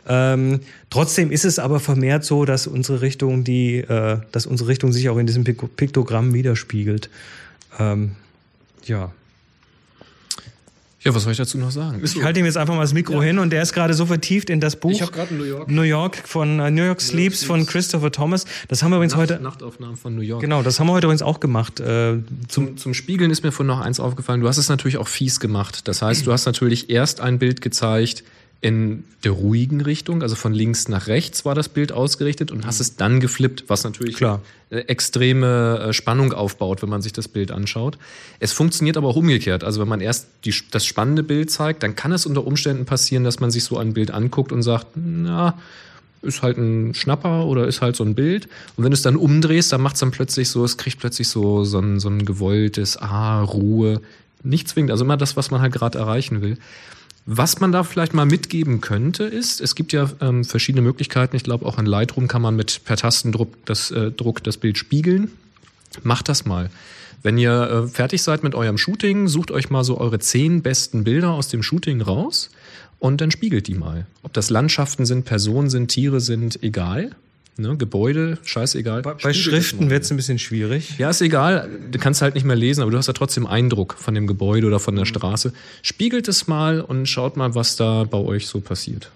Ähm, 0.08 0.62
trotzdem 0.90 1.32
ist 1.32 1.46
es 1.46 1.60
aber 1.60 1.80
vermehrt 1.80 2.24
so, 2.24 2.46
dass 2.46 2.68
unsere 2.68 3.02
Richtung 3.02 3.44
die, 3.44 3.78
äh, 3.78 4.18
dass 4.32 4.46
unsere 4.46 4.70
Richtung 4.70 4.92
sich 4.92 5.10
auch 5.10 5.18
in 5.18 5.28
diesem 5.28 5.44
Pik 5.44 5.76
Piktogramm 5.76 6.34
widerspiegelt. 6.34 7.10
Ähm, 7.80 8.16
ja. 8.86 9.12
Ja, 11.02 11.16
was 11.16 11.24
soll 11.24 11.32
ich 11.32 11.38
dazu 11.38 11.58
noch 11.58 11.72
sagen? 11.72 12.02
Ich 12.04 12.22
halte 12.22 12.42
ihm 12.42 12.46
jetzt 12.46 12.58
einfach 12.58 12.76
mal 12.76 12.82
das 12.82 12.94
Mikro 12.94 13.22
hin 13.22 13.40
und 13.40 13.52
der 13.52 13.62
ist 13.62 13.72
gerade 13.72 13.94
so 13.94 14.06
vertieft 14.06 14.50
in 14.50 14.60
das 14.60 14.76
Buch. 14.76 14.92
Ich 14.92 15.02
hab 15.02 15.14
grad 15.14 15.32
New 15.32 15.46
York. 15.46 15.70
New 15.70 15.84
York 15.84 16.18
von 16.26 16.60
äh, 16.60 16.72
New 16.72 16.84
York 16.84 17.00
Sleeps 17.00 17.46
von 17.46 17.66
Christopher 17.66 18.12
Thomas. 18.12 18.46
Das 18.68 18.84
haben 18.84 18.92
wir 18.92 18.98
übrigens 18.98 19.16
heute. 19.16 19.40
Nachtaufnahmen 19.40 19.96
von 19.96 20.14
New 20.14 20.22
York. 20.22 20.42
Genau, 20.42 20.62
das 20.62 20.78
haben 20.78 20.88
wir 20.88 20.94
heute 20.94 21.08
übrigens 21.08 21.22
auch 21.22 21.40
gemacht. 21.40 21.80
Äh, 21.80 22.18
Zum, 22.50 22.76
zum 22.76 22.94
Spiegeln 22.94 23.32
ist 23.32 23.44
mir 23.44 23.54
von 23.54 23.66
noch 23.66 23.80
eins 23.80 24.02
aufgefallen. 24.02 24.42
Du 24.42 24.48
hast 24.50 24.58
es 24.58 24.68
natürlich 24.68 24.98
auch 24.98 25.08
fies 25.08 25.40
gemacht. 25.40 25.88
Das 25.88 26.02
heißt, 26.02 26.28
du 26.28 26.34
hast 26.34 26.46
natürlich 26.46 26.90
erst 26.90 27.22
ein 27.22 27.40
Bild 27.40 27.62
gezeigt 27.62 28.26
in 28.62 29.06
der 29.24 29.32
ruhigen 29.32 29.80
Richtung, 29.80 30.22
also 30.22 30.36
von 30.36 30.54
links 30.54 30.90
nach 30.90 31.08
rechts 31.08 31.46
war 31.46 31.56
das 31.56 31.70
Bild 31.70 31.94
ausgerichtet 31.94 32.52
und 32.52 32.66
hast 32.66 32.82
es 32.82 32.98
dann 32.98 33.22
geflippt, 33.22 33.66
was 33.68 33.86
natürlich 33.86 34.18
Klar. 34.18 34.42
extreme 34.70 35.80
äh, 35.80 35.94
Spannung 35.94 36.34
aufbaut, 36.34 36.82
wenn 36.82 36.90
man 36.90 37.02
sich 37.02 37.14
das 37.14 37.30
Bild 37.30 37.52
anschaut. 37.52 37.98
Es 38.40 38.52
funktioniert 38.52 38.98
aber 38.98 39.08
auch 39.08 39.16
umgekehrt. 39.16 39.64
Also 39.64 39.80
wenn 39.80 39.88
man 39.88 40.02
erst 40.02 40.28
die, 40.44 40.54
das 40.72 40.86
spannende 40.86 41.24
Bild 41.24 41.52
zeigt, 41.52 41.84
dann 41.84 41.96
kann 41.96 42.12
es 42.12 42.26
unter 42.26 42.46
Umständen 42.46 42.86
passieren, 42.86 43.24
dass 43.24 43.40
man 43.40 43.50
sich 43.50 43.64
so 43.64 43.78
ein 43.78 43.94
Bild 43.94 44.12
anguckt 44.12 44.52
und 44.52 44.62
sagt, 44.62 44.88
na, 44.96 45.58
ist 46.22 46.42
halt 46.42 46.58
ein 46.58 46.94
Schnapper 46.94 47.46
oder 47.46 47.66
ist 47.66 47.82
halt 47.82 47.96
so 47.96 48.04
ein 48.04 48.14
Bild. 48.14 48.50
Und 48.76 48.84
wenn 48.84 48.92
du 48.92 48.96
es 48.96 49.02
dann 49.02 49.16
umdrehst, 49.16 49.72
dann 49.72 49.82
macht 49.82 49.96
es 49.96 50.02
dann 50.02 50.12
plötzlich 50.12 50.50
so, 50.50 50.66
es 50.66 50.78
kriegt 50.78 51.00
plötzlich 51.00 51.30
so, 51.30 51.64
so, 51.64 51.80
ein, 51.80 52.02
so 52.02 52.10
ein 52.10 52.26
gewolltes, 52.26 52.98
ah, 52.98 53.42
Ruhe. 53.42 54.02
Nicht 54.44 54.68
zwingend, 54.68 54.92
also 54.92 55.06
immer 55.06 55.18
das, 55.18 55.38
was 55.38 55.50
man 55.50 55.62
halt 55.62 55.74
gerade 55.74 55.98
erreichen 55.98 56.42
will. 56.42 56.58
Was 57.32 57.60
man 57.60 57.72
da 57.72 57.84
vielleicht 57.84 58.16
mal 58.16 58.26
mitgeben 58.26 58.82
könnte, 58.82 59.24
ist, 59.24 59.62
es 59.62 59.76
gibt 59.76 59.94
ja 59.94 60.10
ähm, 60.20 60.44
verschiedene 60.44 60.82
Möglichkeiten. 60.82 61.36
Ich 61.36 61.44
glaube, 61.44 61.64
auch 61.68 61.78
in 61.78 61.86
Lightroom 61.86 62.28
kann 62.28 62.42
man 62.42 62.56
mit 62.56 62.82
per 62.86 62.98
Tastendruck 62.98 63.54
das, 63.66 63.92
äh, 63.92 64.10
Druck 64.10 64.44
das 64.44 64.58
Bild 64.58 64.80
spiegeln. 64.80 65.30
Macht 66.02 66.28
das 66.28 66.46
mal. 66.46 66.72
Wenn 67.22 67.38
ihr 67.38 67.52
äh, 67.52 67.88
fertig 67.88 68.24
seid 68.24 68.42
mit 68.42 68.56
eurem 68.56 68.80
Shooting, 68.80 69.28
sucht 69.28 69.52
euch 69.52 69.70
mal 69.70 69.84
so 69.84 70.00
eure 70.00 70.18
zehn 70.18 70.64
besten 70.64 71.04
Bilder 71.04 71.30
aus 71.30 71.50
dem 71.50 71.62
Shooting 71.62 72.02
raus 72.02 72.50
und 72.98 73.22
dann 73.22 73.30
spiegelt 73.30 73.68
die 73.68 73.76
mal. 73.76 74.08
Ob 74.24 74.34
das 74.34 74.50
Landschaften 74.50 75.06
sind, 75.06 75.26
Personen 75.26 75.70
sind, 75.70 75.90
Tiere 75.90 76.22
sind, 76.22 76.64
egal. 76.64 77.12
Ne, 77.58 77.76
Gebäude, 77.76 78.38
scheißegal. 78.44 79.02
Bei, 79.02 79.16
bei 79.16 79.34
Schriften 79.34 79.90
wird 79.90 80.04
es 80.04 80.12
ein 80.12 80.16
bisschen 80.16 80.40
schwierig. 80.40 80.98
Ja, 80.98 81.10
ist 81.10 81.20
egal. 81.22 81.70
Du 81.92 82.00
kannst 82.00 82.22
halt 82.22 82.36
nicht 82.36 82.46
mehr 82.46 82.56
lesen, 82.56 82.82
aber 82.82 82.92
du 82.92 82.98
hast 82.98 83.08
ja 83.08 83.14
trotzdem 83.14 83.46
Eindruck 83.46 83.96
von 84.00 84.16
dem 84.16 84.28
Gebäude 84.28 84.66
oder 84.66 84.80
von 84.80 84.96
der 84.96 85.06
Straße. 85.06 85.52
Spiegelt 85.82 86.30
es 86.30 86.48
mal 86.48 86.80
und 86.80 87.08
schaut 87.08 87.36
mal, 87.36 87.56
was 87.56 87.76
da 87.76 88.06
bei 88.06 88.18
euch 88.18 88.48
so 88.48 88.62
passiert. 88.62 89.12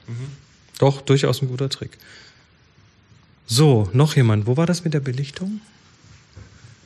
Doch, 0.80 1.02
durchaus 1.02 1.42
ein 1.42 1.48
guter 1.48 1.70
Trick. 1.70 1.92
So, 3.46 3.90
noch 3.94 4.16
jemand. 4.16 4.46
Wo 4.46 4.58
war 4.58 4.66
das 4.66 4.84
mit 4.84 4.94
der 4.94 5.00
Belichtung? 5.00 5.62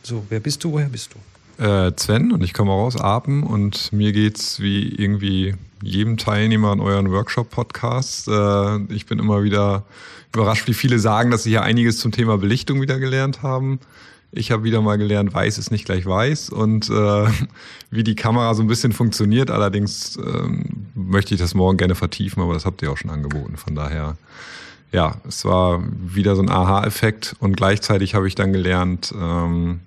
So, 0.03 0.25
wer 0.29 0.39
bist 0.39 0.63
du? 0.63 0.71
Woher 0.71 0.89
bist 0.89 1.13
du? 1.13 1.17
Äh, 1.57 1.91
Sven 1.97 2.31
und 2.31 2.43
ich 2.43 2.53
komme 2.53 2.71
auch 2.71 2.85
aus 2.85 2.97
Apen 2.97 3.43
und 3.43 3.91
mir 3.91 4.11
geht's 4.11 4.59
wie 4.59 4.89
irgendwie 4.89 5.55
jedem 5.81 6.17
Teilnehmer 6.17 6.71
an 6.71 6.79
euren 6.79 7.11
Workshop-Podcasts. 7.11 8.27
Äh, 8.27 8.93
ich 8.93 9.07
bin 9.07 9.19
immer 9.19 9.43
wieder 9.43 9.83
überrascht, 10.33 10.67
wie 10.67 10.73
viele 10.73 10.99
sagen, 10.99 11.31
dass 11.31 11.43
sie 11.43 11.51
hier 11.51 11.63
einiges 11.63 11.97
zum 11.97 12.11
Thema 12.11 12.37
Belichtung 12.37 12.81
wieder 12.81 12.99
gelernt 12.99 13.41
haben. 13.41 13.79
Ich 14.31 14.51
habe 14.51 14.63
wieder 14.63 14.81
mal 14.81 14.97
gelernt, 14.97 15.33
weiß 15.33 15.57
ist 15.57 15.71
nicht 15.71 15.85
gleich 15.85 16.05
weiß 16.05 16.49
und 16.49 16.89
äh, 16.89 17.27
wie 17.89 18.03
die 18.03 18.15
Kamera 18.15 18.53
so 18.53 18.61
ein 18.61 18.67
bisschen 18.67 18.91
funktioniert. 18.91 19.49
Allerdings 19.49 20.17
ähm, 20.17 20.87
möchte 20.93 21.33
ich 21.33 21.39
das 21.39 21.55
morgen 21.55 21.77
gerne 21.77 21.95
vertiefen, 21.95 22.43
aber 22.43 22.53
das 22.53 22.65
habt 22.65 22.81
ihr 22.83 22.91
auch 22.91 22.97
schon 22.97 23.09
angeboten. 23.09 23.57
Von 23.57 23.73
daher, 23.73 24.15
ja, 24.91 25.15
es 25.27 25.43
war 25.43 25.81
wieder 25.91 26.35
so 26.35 26.43
ein 26.43 26.49
Aha-Effekt 26.49 27.35
und 27.39 27.57
gleichzeitig 27.57 28.13
habe 28.13 28.27
ich 28.27 28.35
dann 28.35 28.53
gelernt, 28.53 29.13
ähm, 29.19 29.79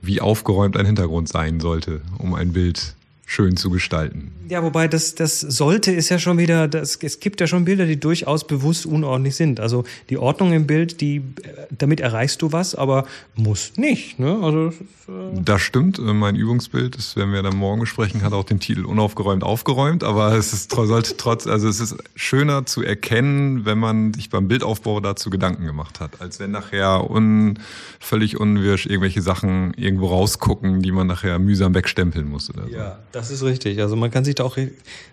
wie 0.00 0.20
aufgeräumt 0.20 0.76
ein 0.76 0.86
Hintergrund 0.86 1.28
sein 1.28 1.60
sollte, 1.60 2.00
um 2.18 2.34
ein 2.34 2.52
Bild 2.52 2.94
schön 3.28 3.58
zu 3.58 3.68
gestalten. 3.68 4.32
Ja, 4.48 4.62
wobei 4.62 4.88
das, 4.88 5.14
das 5.14 5.40
sollte 5.40 5.92
ist 5.92 6.08
ja 6.08 6.18
schon 6.18 6.38
wieder, 6.38 6.66
das, 6.66 6.96
es 7.02 7.20
gibt 7.20 7.42
ja 7.42 7.46
schon 7.46 7.66
Bilder, 7.66 7.84
die 7.84 8.00
durchaus 8.00 8.46
bewusst 8.46 8.86
unordentlich 8.86 9.36
sind. 9.36 9.60
Also 9.60 9.84
die 10.08 10.16
Ordnung 10.16 10.54
im 10.54 10.66
Bild, 10.66 11.02
die, 11.02 11.22
damit 11.70 12.00
erreichst 12.00 12.40
du 12.40 12.52
was, 12.52 12.74
aber 12.74 13.06
muss 13.36 13.76
nicht. 13.76 14.18
Ne? 14.18 14.38
Also, 14.42 14.68
äh 15.08 15.42
das 15.44 15.60
stimmt. 15.60 15.98
Mein 15.98 16.36
Übungsbild, 16.36 16.96
das 16.96 17.16
werden 17.16 17.34
wir 17.34 17.42
dann 17.42 17.54
morgen 17.54 17.80
besprechen, 17.80 18.22
hat 18.22 18.32
auch 18.32 18.44
den 18.44 18.60
Titel 18.60 18.86
unaufgeräumt 18.86 19.44
aufgeräumt, 19.44 20.04
aber 20.04 20.32
es 20.32 20.54
ist 20.54 20.72
sollte 20.72 21.18
trotz, 21.18 21.46
also 21.46 21.68
es 21.68 21.80
ist 21.80 21.96
schöner 22.14 22.64
zu 22.64 22.82
erkennen, 22.82 23.66
wenn 23.66 23.78
man 23.78 24.14
sich 24.14 24.30
beim 24.30 24.48
Bildaufbau 24.48 25.00
dazu 25.00 25.28
Gedanken 25.28 25.66
gemacht 25.66 26.00
hat, 26.00 26.22
als 26.22 26.40
wenn 26.40 26.52
nachher 26.52 27.10
un, 27.10 27.58
völlig 28.00 28.40
unwirsch 28.40 28.86
irgendwelche 28.86 29.20
Sachen 29.20 29.74
irgendwo 29.74 30.06
rausgucken, 30.06 30.80
die 30.80 30.92
man 30.92 31.06
nachher 31.06 31.38
mühsam 31.38 31.74
wegstempeln 31.74 32.26
muss. 32.26 32.48
Oder 32.48 32.64
so. 32.68 32.74
Ja, 32.74 32.98
das 33.18 33.30
ist 33.30 33.42
richtig. 33.42 33.80
Also 33.80 33.96
man 33.96 34.12
kann 34.12 34.24
sich 34.24 34.36
da 34.36 34.44
auch 34.44 34.56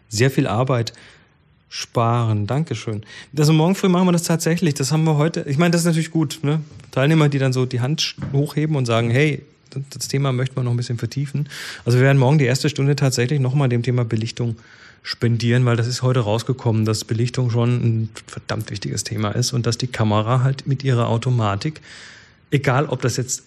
sehr 0.09 0.29
viel 0.29 0.45
Arbeit 0.45 0.93
sparen. 1.69 2.45
Dankeschön. 2.45 3.03
Also 3.35 3.51
morgen 3.51 3.73
früh 3.73 3.89
machen 3.89 4.07
wir 4.07 4.11
das 4.11 4.23
tatsächlich. 4.23 4.75
Das 4.75 4.91
haben 4.91 5.03
wir 5.05 5.17
heute. 5.17 5.43
Ich 5.47 5.57
meine, 5.57 5.71
das 5.71 5.81
ist 5.81 5.87
natürlich 5.87 6.11
gut. 6.11 6.39
Ne? 6.43 6.61
Teilnehmer, 6.91 7.29
die 7.29 7.39
dann 7.39 7.51
so 7.51 7.65
die 7.65 7.81
Hand 7.81 8.15
hochheben 8.31 8.75
und 8.75 8.85
sagen, 8.85 9.09
hey, 9.09 9.41
das 9.89 10.07
Thema 10.07 10.31
möchten 10.31 10.55
wir 10.55 10.63
noch 10.63 10.71
ein 10.71 10.77
bisschen 10.77 10.99
vertiefen. 10.99 11.49
Also 11.83 11.97
wir 11.97 12.05
werden 12.05 12.19
morgen 12.19 12.37
die 12.37 12.45
erste 12.45 12.69
Stunde 12.69 12.95
tatsächlich 12.95 13.39
nochmal 13.39 13.69
dem 13.69 13.81
Thema 13.81 14.05
Belichtung 14.05 14.55
spendieren, 15.01 15.65
weil 15.65 15.75
das 15.75 15.87
ist 15.87 16.03
heute 16.03 16.19
rausgekommen, 16.19 16.85
dass 16.85 17.05
Belichtung 17.05 17.49
schon 17.49 17.69
ein 17.75 18.09
verdammt 18.27 18.69
wichtiges 18.69 19.03
Thema 19.03 19.31
ist 19.31 19.51
und 19.51 19.65
dass 19.65 19.79
die 19.79 19.87
Kamera 19.87 20.43
halt 20.43 20.67
mit 20.67 20.83
ihrer 20.83 21.09
Automatik, 21.09 21.81
egal 22.51 22.85
ob 22.85 23.01
das 23.01 23.17
jetzt 23.17 23.43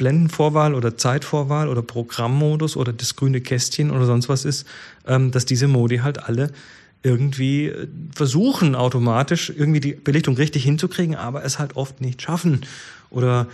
Blendenvorwahl 0.00 0.74
oder 0.74 0.96
Zeitvorwahl 0.96 1.68
oder 1.68 1.82
Programmmodus 1.82 2.74
oder 2.74 2.94
das 2.94 3.16
grüne 3.16 3.42
Kästchen 3.42 3.90
oder 3.90 4.06
sonst 4.06 4.30
was 4.30 4.46
ist, 4.46 4.66
ähm, 5.06 5.30
dass 5.30 5.44
diese 5.44 5.68
Modi 5.68 5.98
halt 5.98 6.24
alle 6.24 6.50
irgendwie 7.02 7.66
äh, 7.66 7.86
versuchen 8.14 8.74
automatisch 8.74 9.52
irgendwie 9.54 9.80
die 9.80 9.92
Belichtung 9.92 10.36
richtig 10.36 10.64
hinzukriegen, 10.64 11.16
aber 11.16 11.44
es 11.44 11.58
halt 11.58 11.76
oft 11.76 12.00
nicht 12.00 12.22
schaffen 12.22 12.62
oder 13.10 13.46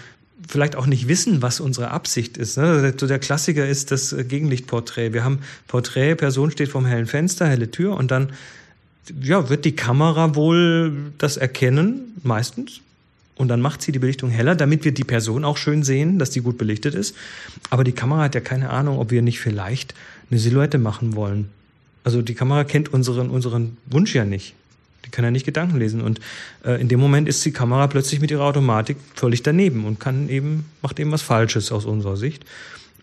vielleicht 0.46 0.76
auch 0.76 0.86
nicht 0.86 1.08
wissen, 1.08 1.42
was 1.42 1.58
unsere 1.58 1.90
Absicht 1.90 2.36
ist. 2.36 2.58
Ne? 2.58 2.94
So 2.96 3.08
der 3.08 3.18
Klassiker 3.18 3.66
ist 3.66 3.90
das 3.90 4.12
äh, 4.12 4.22
Gegenlichtporträt. 4.22 5.12
Wir 5.12 5.24
haben 5.24 5.40
Porträt, 5.66 6.14
Person 6.14 6.52
steht 6.52 6.68
vorm 6.68 6.86
hellen 6.86 7.06
Fenster, 7.06 7.48
helle 7.48 7.72
Tür 7.72 7.96
und 7.96 8.12
dann 8.12 8.30
ja, 9.20 9.48
wird 9.48 9.64
die 9.64 9.74
Kamera 9.74 10.36
wohl 10.36 11.10
das 11.18 11.36
erkennen, 11.36 12.14
meistens, 12.22 12.82
und 13.36 13.48
dann 13.48 13.60
macht 13.60 13.82
sie 13.82 13.92
die 13.92 13.98
Belichtung 13.98 14.30
heller, 14.30 14.54
damit 14.54 14.84
wir 14.84 14.92
die 14.92 15.04
Person 15.04 15.44
auch 15.44 15.56
schön 15.56 15.82
sehen, 15.82 16.18
dass 16.18 16.30
die 16.30 16.40
gut 16.40 16.58
belichtet 16.58 16.94
ist. 16.94 17.14
Aber 17.70 17.84
die 17.84 17.92
Kamera 17.92 18.22
hat 18.24 18.34
ja 18.34 18.40
keine 18.40 18.70
Ahnung, 18.70 18.98
ob 18.98 19.10
wir 19.10 19.22
nicht 19.22 19.40
vielleicht 19.40 19.94
eine 20.30 20.40
Silhouette 20.40 20.78
machen 20.78 21.14
wollen. 21.14 21.50
Also 22.02 22.22
die 22.22 22.34
Kamera 22.34 22.64
kennt 22.64 22.92
unseren, 22.92 23.30
unseren 23.30 23.76
Wunsch 23.86 24.14
ja 24.14 24.24
nicht. 24.24 24.54
Die 25.04 25.10
kann 25.10 25.24
ja 25.24 25.30
nicht 25.30 25.44
Gedanken 25.44 25.78
lesen. 25.78 26.00
Und 26.00 26.20
äh, 26.64 26.80
in 26.80 26.88
dem 26.88 26.98
Moment 26.98 27.28
ist 27.28 27.44
die 27.44 27.52
Kamera 27.52 27.86
plötzlich 27.86 28.20
mit 28.20 28.30
ihrer 28.30 28.44
Automatik 28.44 28.96
völlig 29.14 29.42
daneben 29.42 29.84
und 29.84 30.00
kann 30.00 30.28
eben, 30.28 30.64
macht 30.82 30.98
eben 30.98 31.12
was 31.12 31.22
Falsches 31.22 31.70
aus 31.72 31.84
unserer 31.84 32.16
Sicht. 32.16 32.44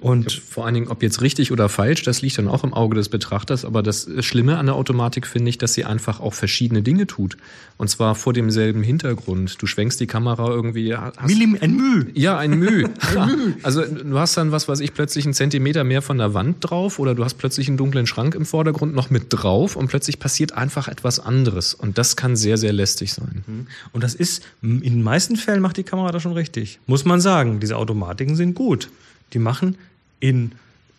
Und 0.03 0.33
vor 0.33 0.65
allen 0.65 0.73
Dingen, 0.73 0.87
ob 0.89 1.01
jetzt 1.01 1.21
richtig 1.21 1.53
oder 1.53 1.69
falsch, 1.69 2.03
das 2.03 2.21
liegt 2.21 2.37
dann 2.37 2.49
auch 2.49 2.65
im 2.65 2.73
Auge 2.73 2.93
des 2.93 3.07
Betrachters. 3.07 3.63
Aber 3.63 3.81
das 3.81 4.05
Schlimme 4.19 4.57
an 4.57 4.65
der 4.65 4.75
Automatik 4.75 5.25
finde 5.25 5.47
ich, 5.49 5.57
dass 5.57 5.75
sie 5.75 5.85
einfach 5.85 6.19
auch 6.19 6.33
verschiedene 6.33 6.81
Dinge 6.81 7.07
tut. 7.07 7.37
Und 7.77 7.87
zwar 7.87 8.13
vor 8.13 8.33
demselben 8.33 8.83
Hintergrund. 8.83 9.61
Du 9.61 9.65
schwenkst 9.65 10.01
die 10.01 10.05
Kamera 10.05 10.49
irgendwie. 10.49 10.93
Hast, 10.93 11.25
Millim, 11.25 11.57
ein 11.61 11.77
Müh. 11.77 12.07
Ja, 12.15 12.37
ein 12.37 12.59
Müh. 12.59 12.83
ein 13.15 13.27
Müh. 13.27 13.53
Also 13.63 13.85
du 13.85 14.19
hast 14.19 14.35
dann, 14.35 14.51
was 14.51 14.67
weiß 14.67 14.81
ich, 14.81 14.93
plötzlich 14.93 15.23
einen 15.23 15.33
Zentimeter 15.33 15.85
mehr 15.85 16.01
von 16.01 16.17
der 16.17 16.33
Wand 16.33 16.57
drauf 16.59 16.99
oder 16.99 17.15
du 17.15 17.23
hast 17.23 17.35
plötzlich 17.35 17.69
einen 17.69 17.77
dunklen 17.77 18.05
Schrank 18.05 18.35
im 18.35 18.45
Vordergrund 18.45 18.93
noch 18.93 19.09
mit 19.09 19.27
drauf 19.29 19.77
und 19.77 19.87
plötzlich 19.87 20.19
passiert 20.19 20.51
einfach 20.51 20.89
etwas 20.89 21.21
anderes. 21.21 21.73
Und 21.73 21.97
das 21.97 22.17
kann 22.17 22.35
sehr, 22.35 22.57
sehr 22.57 22.73
lästig 22.73 23.13
sein. 23.13 23.45
Mhm. 23.47 23.67
Und 23.93 24.03
das 24.03 24.15
ist, 24.15 24.43
in 24.61 24.81
den 24.81 25.01
meisten 25.01 25.37
Fällen 25.37 25.61
macht 25.61 25.77
die 25.77 25.83
Kamera 25.83 26.11
das 26.11 26.21
schon 26.21 26.33
richtig. 26.33 26.79
Muss 26.87 27.05
man 27.05 27.21
sagen. 27.21 27.61
Diese 27.61 27.77
Automatiken 27.77 28.35
sind 28.35 28.53
gut. 28.53 28.89
Die 29.31 29.39
machen 29.39 29.77
in, 30.23 30.53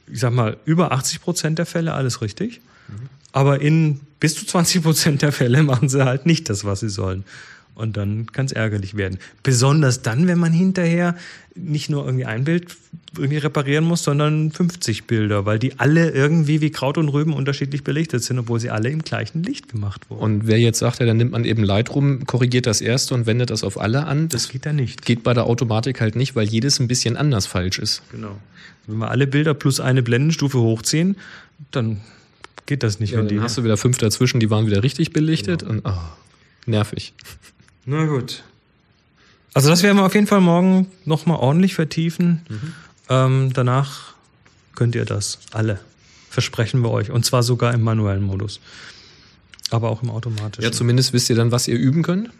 ich 0.07 0.21
sag 0.21 0.35
mal, 0.35 0.59
über 0.67 0.93
80 0.93 1.23
Prozent 1.23 1.59
der 1.59 1.65
Fälle 1.65 1.95
alles 1.95 2.21
richtig. 2.21 2.61
Mhm. 2.89 3.09
Aber 3.33 3.63
in 3.63 4.01
bis 4.21 4.35
zu 4.35 4.47
20 4.47 4.83
Prozent 4.83 5.23
der 5.23 5.33
Fälle 5.33 5.63
machen 5.71 5.89
sie 5.89 6.05
halt 6.05 6.27
nicht 6.27 6.51
das, 6.51 6.65
was 6.67 6.81
sie 6.81 6.91
sollen. 6.91 7.25
Und 7.75 7.97
dann 7.97 8.27
kann 8.31 8.47
es 8.47 8.53
ärgerlich 8.53 8.97
werden. 8.97 9.19
Besonders 9.43 10.03
dann, 10.03 10.29
wenn 10.29 10.39
man 10.39 10.53
hinterher 10.53 11.17
nicht 11.57 11.91
nur 11.91 12.05
irgendwie 12.05 12.25
ein 12.25 12.45
Bild 12.45 12.77
irgendwie 13.17 13.39
reparieren 13.39 13.85
muss, 13.85 14.03
sondern 14.03 14.51
50 14.51 15.05
Bilder, 15.05 15.47
weil 15.47 15.59
die 15.59 15.79
alle 15.79 16.11
irgendwie 16.11 16.61
wie 16.61 16.71
Kraut 16.71 16.99
und 16.99 17.09
Rüben 17.09 17.33
unterschiedlich 17.33 17.85
belichtet 17.85 18.23
sind, 18.23 18.39
obwohl 18.39 18.59
sie 18.61 18.71
alle 18.71 18.91
im 18.91 19.03
gleichen 19.03 19.43
Licht 19.43 19.69
gemacht 19.69 20.09
wurden. 20.09 20.23
Und 20.23 20.47
wer 20.47 20.59
jetzt 20.59 20.79
sagt, 20.79 21.01
ja, 21.01 21.07
dann 21.07 21.17
nimmt 21.17 21.33
man 21.33 21.45
eben 21.45 21.63
Lightroom, 21.63 22.27
korrigiert 22.27 22.67
das 22.67 22.81
erste 22.81 23.15
und 23.15 23.27
wendet 23.27 23.51
das 23.51 23.63
auf 23.63 23.81
alle 23.81 24.07
an. 24.07 24.29
Das, 24.29 24.45
das 24.45 24.53
geht 24.53 24.67
da 24.67 24.73
nicht. 24.73 25.05
Geht 25.05 25.23
bei 25.23 25.35
der 25.35 25.45
Automatik 25.45 26.01
halt 26.01 26.17
nicht, 26.17 26.35
weil 26.35 26.47
jedes 26.47 26.81
ein 26.81 26.89
bisschen 26.89 27.17
anders 27.17 27.47
falsch 27.47 27.79
ist. 27.79 28.03
Genau. 28.11 28.37
Wenn 28.87 28.99
wir 28.99 29.11
alle 29.11 29.27
Bilder 29.27 29.55
plus 29.55 29.81
eine 29.81 30.03
Blendenstufe 30.03 30.59
hochziehen, 30.59 31.17
dann 31.71 32.01
geht 32.67 32.83
das 32.83 33.01
nicht. 33.01 33.13
Ja, 33.13 33.23
dann 33.23 33.41
hast 33.43 33.59
du 33.59 33.65
wieder 33.65 33.77
fünf 33.77 33.99
dazwischen, 33.99 34.41
die 34.41 34.51
waren 34.51 34.67
wieder 34.67 34.83
richtig 34.83 35.13
belichtet 35.13 35.61
genau. 35.61 35.73
und 35.73 35.83
oh, 35.85 36.01
nervig. 36.67 37.13
Na 37.87 38.07
gut. 38.07 38.43
Also 39.53 39.69
das 39.69 39.83
werden 39.83 39.99
wir 39.99 40.05
auf 40.05 40.15
jeden 40.15 40.27
Fall 40.27 40.41
morgen 40.41 40.91
nochmal 41.05 41.39
ordentlich 41.39 41.75
vertiefen. 41.75 42.45
Mhm. 42.49 42.73
Ähm, 43.09 43.51
danach 43.53 44.15
könnt 44.75 44.95
ihr 44.95 45.05
das 45.05 45.39
alle. 45.53 45.81
Versprechen 46.31 46.81
wir 46.83 46.91
euch. 46.91 47.11
Und 47.11 47.25
zwar 47.25 47.43
sogar 47.43 47.73
im 47.73 47.83
manuellen 47.83 48.23
Modus. 48.23 48.61
Aber 49.71 49.91
auch 49.91 50.03
im 50.03 50.11
automatischen. 50.11 50.65
Ja, 50.65 50.73
zumindest 50.73 51.13
wisst 51.13 51.31
ihr 51.31 51.37
dann, 51.37 51.53
was 51.53 51.69
ihr 51.69 51.77
üben 51.77 52.03
könnt. 52.03 52.31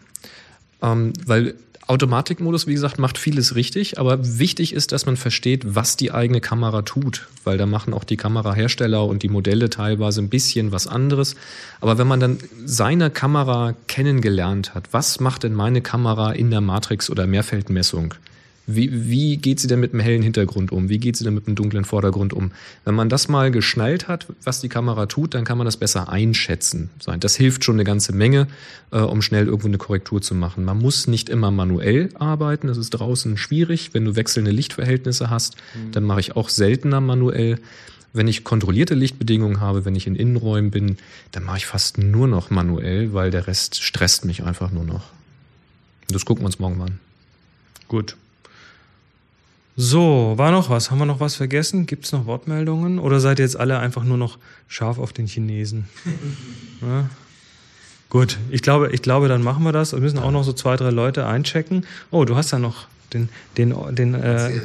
Ähm, 0.81 1.13
weil 1.25 1.55
Automatikmodus, 1.87 2.65
wie 2.65 2.73
gesagt, 2.73 2.97
macht 2.97 3.19
vieles 3.19 3.53
richtig, 3.53 3.99
aber 3.99 4.17
wichtig 4.39 4.73
ist, 4.73 4.91
dass 4.91 5.05
man 5.05 5.17
versteht, 5.17 5.75
was 5.75 5.95
die 5.97 6.11
eigene 6.11 6.41
Kamera 6.41 6.81
tut, 6.81 7.27
weil 7.43 7.59
da 7.59 7.67
machen 7.67 7.93
auch 7.93 8.03
die 8.03 8.17
Kamerahersteller 8.17 9.05
und 9.05 9.21
die 9.21 9.29
Modelle 9.29 9.69
teilweise 9.69 10.21
ein 10.21 10.29
bisschen 10.29 10.71
was 10.71 10.87
anderes. 10.87 11.35
Aber 11.81 11.99
wenn 11.99 12.07
man 12.07 12.19
dann 12.19 12.39
seine 12.65 13.11
Kamera 13.11 13.75
kennengelernt 13.87 14.73
hat, 14.73 14.93
was 14.93 15.19
macht 15.19 15.43
denn 15.43 15.53
meine 15.53 15.81
Kamera 15.81 16.31
in 16.31 16.49
der 16.49 16.61
Matrix- 16.61 17.11
oder 17.11 17.27
Mehrfeldmessung? 17.27 18.15
Wie, 18.67 19.09
wie 19.09 19.37
geht 19.37 19.59
sie 19.59 19.67
denn 19.67 19.79
mit 19.79 19.93
einem 19.93 19.99
hellen 19.99 20.23
Hintergrund 20.23 20.71
um? 20.71 20.89
Wie 20.89 20.97
geht 20.97 21.15
sie 21.15 21.23
denn 21.23 21.35
mit 21.35 21.45
einem 21.45 21.55
dunklen 21.55 21.85
Vordergrund 21.85 22.33
um? 22.33 22.51
Wenn 22.83 22.95
man 22.95 23.09
das 23.09 23.27
mal 23.27 23.51
geschnallt 23.51 24.07
hat, 24.07 24.25
was 24.43 24.59
die 24.61 24.69
Kamera 24.69 25.05
tut, 25.05 25.35
dann 25.35 25.43
kann 25.43 25.57
man 25.57 25.65
das 25.65 25.77
besser 25.77 26.09
einschätzen. 26.09 26.89
Das 27.19 27.35
hilft 27.35 27.63
schon 27.63 27.75
eine 27.75 27.83
ganze 27.83 28.13
Menge, 28.13 28.47
äh, 28.91 28.99
um 28.99 29.21
schnell 29.21 29.45
irgendwo 29.45 29.67
eine 29.67 29.77
Korrektur 29.77 30.21
zu 30.21 30.33
machen. 30.33 30.65
Man 30.65 30.79
muss 30.79 31.05
nicht 31.07 31.29
immer 31.29 31.51
manuell 31.51 32.09
arbeiten. 32.15 32.67
Das 32.67 32.77
ist 32.77 32.89
draußen 32.91 33.37
schwierig. 33.37 33.93
Wenn 33.93 34.05
du 34.05 34.15
wechselnde 34.15 34.51
Lichtverhältnisse 34.51 35.29
hast, 35.29 35.57
mhm. 35.75 35.91
dann 35.91 36.03
mache 36.03 36.19
ich 36.19 36.35
auch 36.35 36.49
seltener 36.49 37.01
manuell. 37.01 37.59
Wenn 38.13 38.27
ich 38.27 38.43
kontrollierte 38.43 38.95
Lichtbedingungen 38.95 39.59
habe, 39.59 39.85
wenn 39.85 39.93
ich 39.93 40.07
in 40.07 40.15
Innenräumen 40.15 40.71
bin, 40.71 40.97
dann 41.33 41.43
mache 41.43 41.57
ich 41.57 41.65
fast 41.65 41.97
nur 41.97 42.27
noch 42.27 42.49
manuell, 42.49 43.13
weil 43.13 43.29
der 43.29 43.45
Rest 43.45 43.83
stresst 43.83 44.25
mich 44.25 44.43
einfach 44.43 44.71
nur 44.71 44.85
noch. 44.85 45.11
Das 46.07 46.25
gucken 46.25 46.43
wir 46.43 46.47
uns 46.47 46.57
morgen 46.57 46.77
mal 46.77 46.85
an. 46.85 46.99
Gut. 47.87 48.15
So, 49.77 50.33
war 50.37 50.51
noch 50.51 50.69
was? 50.69 50.89
Haben 50.89 50.99
wir 50.99 51.05
noch 51.05 51.19
was 51.19 51.35
vergessen? 51.35 51.85
Gibt 51.85 52.05
es 52.05 52.13
noch 52.13 52.25
Wortmeldungen? 52.25 52.97
Oder 52.97 53.19
seid 53.19 53.39
ihr 53.39 53.45
jetzt 53.45 53.57
alle 53.57 53.77
einfach 53.79 54.05
nur 54.05 54.17
noch 54.17 54.37
scharf 54.67 54.97
auf 54.99 55.11
den 55.11 55.27
Chinesen? 55.27 55.89
ja? 56.81 57.09
Gut, 58.09 58.37
ich 58.49 58.61
glaube, 58.61 58.91
ich 58.91 59.01
glaube, 59.01 59.27
dann 59.27 59.43
machen 59.43 59.63
wir 59.63 59.73
das. 59.73 59.91
Wir 59.91 59.99
müssen 59.99 60.19
auch 60.19 60.31
noch 60.31 60.43
so 60.43 60.53
zwei, 60.53 60.77
drei 60.77 60.91
Leute 60.91 61.25
einchecken. 61.25 61.85
Oh, 62.11 62.23
du 62.23 62.37
hast 62.37 62.51
ja 62.51 62.59
noch 62.59 62.87
den, 63.13 63.27
den, 63.57 63.73
den, 63.95 64.13
äh, 64.13 64.61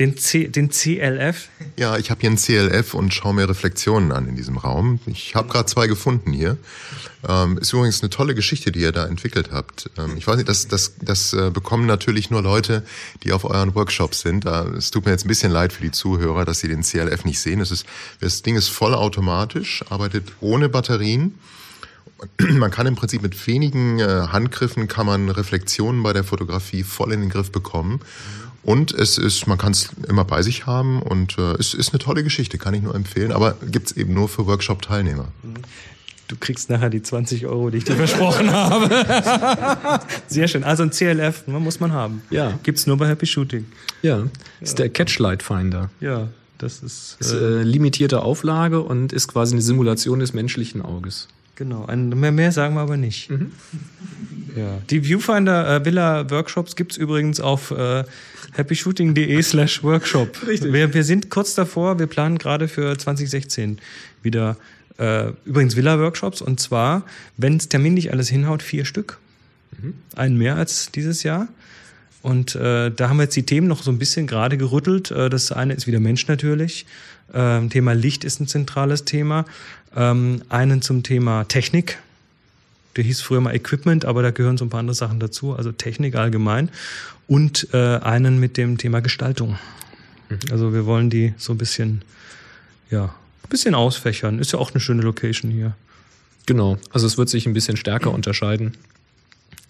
den, 0.00 0.16
C, 0.16 0.48
den 0.48 0.70
CLF. 0.70 1.48
Ja, 1.76 1.98
ich 1.98 2.10
habe 2.10 2.22
hier 2.22 2.30
einen 2.30 2.38
CLF 2.38 2.94
und 2.94 3.12
schaue 3.12 3.34
mir 3.34 3.48
Reflexionen 3.48 4.12
an 4.12 4.26
in 4.26 4.34
diesem 4.34 4.56
Raum. 4.56 4.98
Ich 5.06 5.34
habe 5.34 5.48
gerade 5.48 5.66
zwei 5.66 5.86
gefunden 5.86 6.32
hier. 6.32 6.56
Ähm, 7.28 7.58
ist 7.58 7.74
übrigens 7.74 8.02
eine 8.02 8.08
tolle 8.08 8.34
Geschichte, 8.34 8.72
die 8.72 8.80
ihr 8.80 8.92
da 8.92 9.06
entwickelt 9.06 9.50
habt. 9.52 9.90
Ähm, 9.98 10.16
ich 10.16 10.26
weiß 10.26 10.36
nicht, 10.36 10.48
das, 10.48 10.68
das, 10.68 10.94
das 11.02 11.34
äh, 11.34 11.50
bekommen 11.50 11.84
natürlich 11.84 12.30
nur 12.30 12.42
Leute, 12.42 12.82
die 13.22 13.32
auf 13.32 13.44
euren 13.44 13.74
Workshops 13.74 14.20
sind. 14.20 14.46
Äh, 14.46 14.68
es 14.78 14.90
tut 14.90 15.04
mir 15.04 15.12
jetzt 15.12 15.26
ein 15.26 15.28
bisschen 15.28 15.52
leid 15.52 15.72
für 15.72 15.82
die 15.82 15.90
Zuhörer, 15.90 16.46
dass 16.46 16.60
sie 16.60 16.68
den 16.68 16.82
CLF 16.82 17.26
nicht 17.26 17.38
sehen. 17.38 17.58
Das, 17.58 17.70
ist, 17.70 17.84
das 18.20 18.40
Ding 18.40 18.56
ist 18.56 18.68
vollautomatisch, 18.68 19.84
arbeitet 19.90 20.32
ohne 20.40 20.70
Batterien 20.70 21.34
man 22.38 22.70
kann 22.70 22.86
im 22.86 22.96
Prinzip 22.96 23.22
mit 23.22 23.46
wenigen 23.46 23.98
äh, 23.98 24.26
Handgriffen 24.28 24.88
kann 24.88 25.06
man 25.06 25.30
Reflexionen 25.30 26.02
bei 26.02 26.12
der 26.12 26.24
Fotografie 26.24 26.82
voll 26.82 27.12
in 27.12 27.20
den 27.20 27.30
Griff 27.30 27.50
bekommen. 27.50 28.00
Und 28.62 28.92
es 28.92 29.16
ist, 29.16 29.46
man 29.46 29.56
kann 29.58 29.72
es 29.72 29.90
immer 30.06 30.24
bei 30.24 30.42
sich 30.42 30.66
haben 30.66 31.00
und 31.00 31.38
äh, 31.38 31.54
es 31.54 31.72
ist 31.72 31.92
eine 31.92 31.98
tolle 31.98 32.22
Geschichte, 32.22 32.58
kann 32.58 32.74
ich 32.74 32.82
nur 32.82 32.94
empfehlen, 32.94 33.32
aber 33.32 33.56
gibt's 33.70 33.92
eben 33.92 34.12
nur 34.12 34.28
für 34.28 34.46
Workshop-Teilnehmer. 34.46 35.28
Du 36.28 36.36
kriegst 36.38 36.70
nachher 36.70 36.90
die 36.90 37.02
20 37.02 37.46
Euro, 37.46 37.70
die 37.70 37.78
ich 37.78 37.84
dir 37.84 37.96
versprochen 37.96 38.52
habe. 38.52 40.00
Sehr 40.28 40.46
schön. 40.46 40.62
Also 40.62 40.84
ein 40.84 40.90
CLF 40.90 41.46
ne, 41.48 41.58
muss 41.58 41.80
man 41.80 41.92
haben. 41.92 42.22
Ja. 42.30 42.58
Gibt's 42.62 42.86
nur 42.86 42.98
bei 42.98 43.08
Happy 43.08 43.26
Shooting. 43.26 43.66
Ja, 44.02 44.24
ist 44.60 44.78
der 44.78 44.90
Catchlight 44.90 45.42
Finder. 45.42 45.90
Ja, 46.00 46.28
das 46.58 46.82
ist. 46.84 47.16
Ist 47.18 47.32
äh, 47.32 47.62
limitierte 47.62 48.22
Auflage 48.22 48.80
und 48.80 49.12
ist 49.12 49.26
quasi 49.26 49.54
eine 49.54 49.62
Simulation 49.62 50.20
des 50.20 50.32
menschlichen 50.32 50.82
Auges. 50.82 51.26
Genau, 51.60 51.84
ein, 51.84 52.08
mehr, 52.08 52.32
mehr 52.32 52.52
sagen 52.52 52.74
wir 52.74 52.80
aber 52.80 52.96
nicht. 52.96 53.28
Ja. 54.56 54.78
Die 54.88 55.04
Viewfinder 55.04 55.76
äh, 55.76 55.84
Villa 55.84 56.30
Workshops 56.30 56.74
gibt's 56.74 56.96
übrigens 56.96 57.38
auf 57.38 57.70
äh, 57.70 58.04
happyshooting.de 58.56 59.42
slash 59.42 59.84
workshop. 59.84 60.46
Richtig. 60.46 60.72
Wir, 60.72 60.94
wir 60.94 61.04
sind 61.04 61.28
kurz 61.28 61.54
davor, 61.54 61.98
wir 61.98 62.06
planen 62.06 62.38
gerade 62.38 62.66
für 62.66 62.96
2016 62.96 63.78
wieder 64.22 64.56
äh, 64.96 65.32
übrigens 65.44 65.76
Villa 65.76 65.98
Workshops 65.98 66.40
und 66.40 66.60
zwar, 66.60 67.04
wenn 67.36 67.58
es 67.58 67.68
terminlich 67.68 68.10
alles 68.10 68.30
hinhaut, 68.30 68.62
vier 68.62 68.86
Stück. 68.86 69.18
Einen 70.16 70.38
mehr 70.38 70.56
als 70.56 70.90
dieses 70.90 71.24
Jahr. 71.24 71.46
Und 72.22 72.54
äh, 72.54 72.90
da 72.90 73.08
haben 73.08 73.16
wir 73.16 73.24
jetzt 73.24 73.36
die 73.36 73.44
Themen 73.44 73.66
noch 73.66 73.82
so 73.82 73.90
ein 73.90 73.98
bisschen 73.98 74.26
gerade 74.26 74.58
gerüttelt. 74.58 75.10
Äh, 75.10 75.30
das 75.30 75.52
eine 75.52 75.74
ist 75.74 75.86
wieder 75.86 76.00
Mensch 76.00 76.26
natürlich. 76.28 76.86
Ähm, 77.32 77.70
Thema 77.70 77.92
Licht 77.92 78.24
ist 78.24 78.40
ein 78.40 78.46
zentrales 78.46 79.04
Thema. 79.04 79.46
Ähm, 79.96 80.42
einen 80.48 80.82
zum 80.82 81.02
Thema 81.02 81.44
Technik. 81.44 81.98
Der 82.96 83.04
hieß 83.04 83.20
früher 83.20 83.40
mal 83.40 83.54
Equipment, 83.54 84.04
aber 84.04 84.22
da 84.22 84.30
gehören 84.30 84.58
so 84.58 84.64
ein 84.64 84.70
paar 84.70 84.80
andere 84.80 84.94
Sachen 84.94 85.20
dazu, 85.20 85.54
also 85.56 85.72
Technik 85.72 86.16
allgemein. 86.16 86.70
Und 87.26 87.68
äh, 87.72 87.98
einen 87.98 88.40
mit 88.40 88.56
dem 88.56 88.76
Thema 88.78 89.00
Gestaltung. 89.00 89.58
Also 90.50 90.72
wir 90.72 90.86
wollen 90.86 91.10
die 91.10 91.34
so 91.38 91.54
ein 91.54 91.58
bisschen, 91.58 92.02
ja, 92.90 93.04
ein 93.04 93.48
bisschen 93.48 93.74
ausfächern. 93.74 94.38
Ist 94.38 94.52
ja 94.52 94.58
auch 94.58 94.72
eine 94.72 94.80
schöne 94.80 95.02
Location 95.02 95.50
hier. 95.50 95.74
Genau, 96.46 96.78
also 96.90 97.06
es 97.06 97.16
wird 97.16 97.28
sich 97.28 97.46
ein 97.46 97.52
bisschen 97.52 97.76
stärker 97.76 98.12
unterscheiden. 98.12 98.76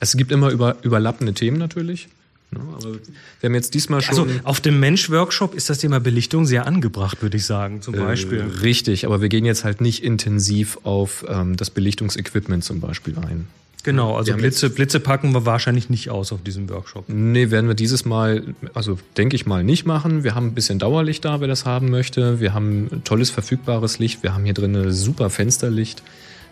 Es 0.00 0.16
gibt 0.16 0.33
immer 0.33 0.49
über, 0.50 0.76
überlappende 0.83 1.35
Themen 1.35 1.59
natürlich. 1.59 2.09
Ne, 2.52 2.61
aber 2.61 2.95
wir 2.95 3.47
haben 3.49 3.54
jetzt 3.54 3.75
diesmal 3.75 4.00
schon. 4.02 4.19
Also 4.19 4.40
auf 4.42 4.61
dem 4.61 4.80
Mensch-Workshop 4.80 5.54
ist 5.54 5.71
das 5.71 5.78
Thema 5.78 6.00
Belichtung 6.00 6.47
sehr 6.47 6.66
angebracht, 6.66 7.23
würde 7.23 7.37
ich 7.37 7.47
sagen, 7.47 7.80
zum 7.80 7.95
Beispiel. 7.95 8.40
Äh, 8.40 8.59
richtig, 8.62 9.07
aber 9.07 9.21
wir 9.21 9.28
gehen 9.28 9.45
jetzt 9.45 9.62
halt 9.64 9.80
nicht 9.80 10.02
intensiv 10.02 10.78
auf 10.83 11.25
ähm, 11.28 11.57
das 11.57 11.71
Belichtungsequipment 11.71 12.64
zum 12.64 12.80
Beispiel 12.80 13.16
ein. 13.18 13.46
Genau, 13.83 14.16
also 14.16 14.35
Blitze, 14.35 14.68
Blitze 14.68 15.01
packen 15.01 15.33
wir 15.33 15.46
wahrscheinlich 15.46 15.88
nicht 15.88 16.11
aus 16.11 16.33
auf 16.33 16.42
diesem 16.42 16.68
Workshop. 16.68 17.05
Nee, 17.09 17.51
werden 17.51 17.68
wir 17.68 17.74
dieses 17.74 18.05
Mal, 18.05 18.55
also 18.74 18.98
denke 19.16 19.37
ich 19.37 19.46
mal, 19.46 19.64
nicht 19.64 19.87
machen. 19.87 20.22
Wir 20.22 20.35
haben 20.35 20.48
ein 20.48 20.55
bisschen 20.55 20.79
Dauerlicht 20.79 21.24
da, 21.24 21.40
wer 21.40 21.48
das 21.48 21.64
haben 21.64 21.90
möchte. 21.90 22.40
Wir 22.40 22.53
haben 22.53 23.03
tolles 23.05 23.31
verfügbares 23.31 23.98
Licht. 23.98 24.22
Wir 24.22 24.35
haben 24.35 24.44
hier 24.44 24.55
drin 24.55 24.77
ein 24.77 24.92
super 24.92 25.31
Fensterlicht. 25.31 26.03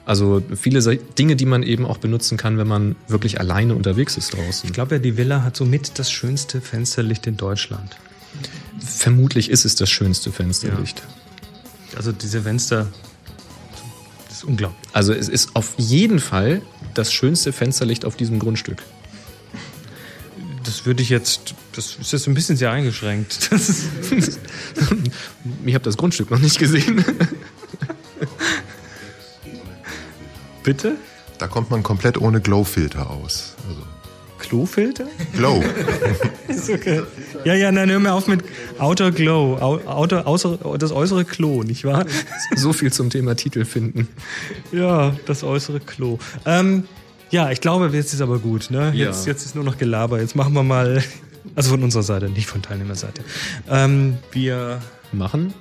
Also 0.08 0.42
viele 0.56 0.80
Dinge, 1.18 1.36
die 1.36 1.44
man 1.44 1.62
eben 1.62 1.84
auch 1.84 1.98
benutzen 1.98 2.38
kann, 2.38 2.56
wenn 2.56 2.66
man 2.66 2.96
wirklich 3.08 3.40
alleine 3.40 3.74
unterwegs 3.74 4.16
ist 4.16 4.32
draußen. 4.32 4.66
Ich 4.66 4.72
glaube 4.72 4.94
ja, 4.94 4.98
die 4.98 5.18
Villa 5.18 5.42
hat 5.42 5.54
somit 5.54 5.98
das 5.98 6.10
schönste 6.10 6.62
Fensterlicht 6.62 7.26
in 7.26 7.36
Deutschland. 7.36 7.94
Vermutlich 8.80 9.50
ist 9.50 9.66
es 9.66 9.74
das 9.74 9.90
schönste 9.90 10.32
Fensterlicht. 10.32 11.02
Also 11.94 12.12
diese 12.12 12.40
Fenster, 12.40 12.86
das 14.28 14.38
ist 14.38 14.44
unglaublich. 14.44 14.80
Also 14.94 15.12
es 15.12 15.28
ist 15.28 15.54
auf 15.54 15.74
jeden 15.76 16.20
Fall 16.20 16.62
das 16.94 17.12
schönste 17.12 17.52
Fensterlicht 17.52 18.06
auf 18.06 18.16
diesem 18.16 18.38
Grundstück. 18.38 18.82
Das 20.64 20.86
würde 20.86 21.02
ich 21.02 21.10
jetzt, 21.10 21.54
das 21.74 21.96
ist 22.00 22.14
jetzt 22.14 22.26
ein 22.26 22.34
bisschen 22.34 22.56
sehr 22.56 22.70
eingeschränkt. 22.70 23.50
Ich 25.64 25.74
habe 25.74 25.84
das 25.84 25.96
Grundstück 25.96 26.30
noch 26.30 26.38
nicht 26.38 26.58
gesehen. 26.58 27.04
bitte? 30.68 30.96
Da 31.38 31.46
kommt 31.46 31.70
man 31.70 31.82
komplett 31.82 32.20
ohne 32.20 32.42
Glow-Filter 32.42 33.08
aus. 33.08 33.54
Also 33.66 33.80
Klofilter? 34.38 35.06
Glow. 35.34 35.64
Ja, 37.44 37.54
ja, 37.54 37.70
nein, 37.72 37.88
hör 37.90 37.98
mir 38.00 38.12
auf 38.12 38.26
mit 38.26 38.42
Outer 38.78 39.10
Glow. 39.12 39.56
Outer, 39.86 40.26
außer, 40.26 40.58
das 40.78 40.92
äußere 40.92 41.24
Klo, 41.24 41.62
nicht 41.62 41.84
wahr? 41.84 42.04
so 42.56 42.72
viel 42.72 42.92
zum 42.92 43.10
Thema 43.10 43.36
Titel 43.36 43.64
finden. 43.64 44.08
Ja, 44.72 45.14
das 45.26 45.44
äußere 45.44 45.80
Klo. 45.80 46.18
Ähm, 46.44 46.84
ja, 47.30 47.50
ich 47.50 47.60
glaube, 47.60 47.88
jetzt 47.92 48.12
ist 48.12 48.20
aber 48.20 48.38
gut. 48.38 48.70
Ne? 48.70 48.92
Jetzt, 48.94 49.26
Ja. 49.26 49.32
jetzt 49.32 49.44
ist 49.46 49.54
nur 49.54 49.64
noch 49.64 49.78
Gelaber. 49.78 50.20
Jetzt 50.20 50.34
machen 50.36 50.52
wir 50.54 50.62
mal, 50.64 51.02
also 51.54 51.70
von 51.70 51.82
unserer 51.82 52.02
Seite, 52.02 52.28
nicht 52.28 52.46
von 52.48 52.60
Teilnehmerseite. 52.62 53.22
Ähm, 53.70 54.18
wir, 54.32 54.80
Machen. 55.12 55.54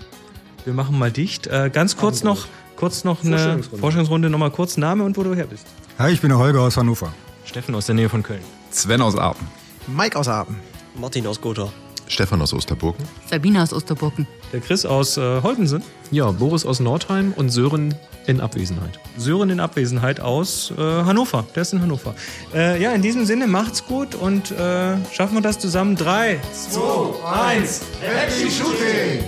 wir 0.66 0.74
machen 0.74 0.98
mal 0.98 1.12
dicht. 1.12 1.48
Äh, 1.48 1.70
ganz 1.72 1.96
kurz 1.98 2.24
noch, 2.24 2.48
kurz 2.78 3.04
noch 3.04 3.24
eine 3.24 3.32
Vorstellungsrunde. 3.32 3.82
Vorstellungsrunde. 3.82 4.30
Nochmal 4.30 4.52
kurz 4.52 4.78
Name 4.78 5.04
und 5.04 5.18
wo 5.18 5.24
du 5.24 5.36
her 5.36 5.48
bist. 5.48 5.68
Hi, 6.00 6.12
ich 6.12 6.22
bin 6.22 6.30
der 6.30 6.38
Holger 6.38 6.62
aus 6.62 6.78
Hannover. 6.78 7.12
Steffen 7.44 7.76
aus 7.76 7.88
der 7.88 7.96
Nähe 7.96 8.08
von 8.08 8.24
Köln. 8.24 8.42
Sven 8.72 9.02
aus 9.02 9.18
Aachen. 9.18 9.48
Mike 9.88 10.18
aus 10.18 10.28
Aachen. 10.28 10.56
Martin 10.96 11.28
aus 11.28 11.42
Gotha. 11.42 11.70
Stefan 12.08 12.42
aus 12.42 12.54
Osterburgen. 12.54 13.04
Sabine 13.30 13.62
aus 13.62 13.74
Osterburgen. 13.74 14.28
Der 14.54 14.62
Chris 14.62 14.86
aus 14.86 15.18
äh, 15.18 15.42
Holtensen. 15.42 15.84
Ja, 16.10 16.32
Boris 16.32 16.66
aus 16.66 16.80
Nordheim 16.80 17.34
und 17.36 17.50
Sören 17.50 17.96
in 18.28 18.40
Abwesenheit. 18.40 19.00
Sören 19.18 19.50
in 19.50 19.60
Abwesenheit 19.60 20.22
aus 20.22 20.72
äh, 20.78 20.82
Hannover. 20.82 21.46
Der 21.56 21.64
ist 21.64 21.74
in 21.74 21.82
Hannover. 21.82 22.16
Äh, 22.54 22.82
ja, 22.82 22.92
in 22.92 23.02
diesem 23.02 23.26
Sinne, 23.26 23.48
macht's 23.48 23.86
gut 23.86 24.16
und 24.16 24.52
äh, 24.52 24.96
schaffen 25.12 25.36
wir 25.36 25.42
das 25.42 25.60
zusammen. 25.60 25.96
Drei, 25.96 26.40
zwei, 26.54 27.30
eins. 27.30 27.82
Happy 28.02 28.50
Shooting! 28.50 29.24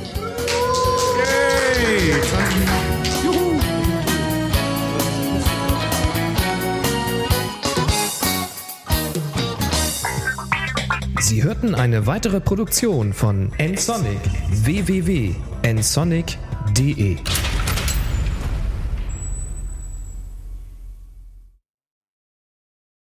Yay! 1.17 2.78
Sie 11.29 11.43
hörten 11.43 11.75
eine 11.75 12.07
weitere 12.07 12.39
Produktion 12.39 13.13
von 13.13 13.51
nsonic 13.59 14.19
www.nsonic.de 14.49 17.17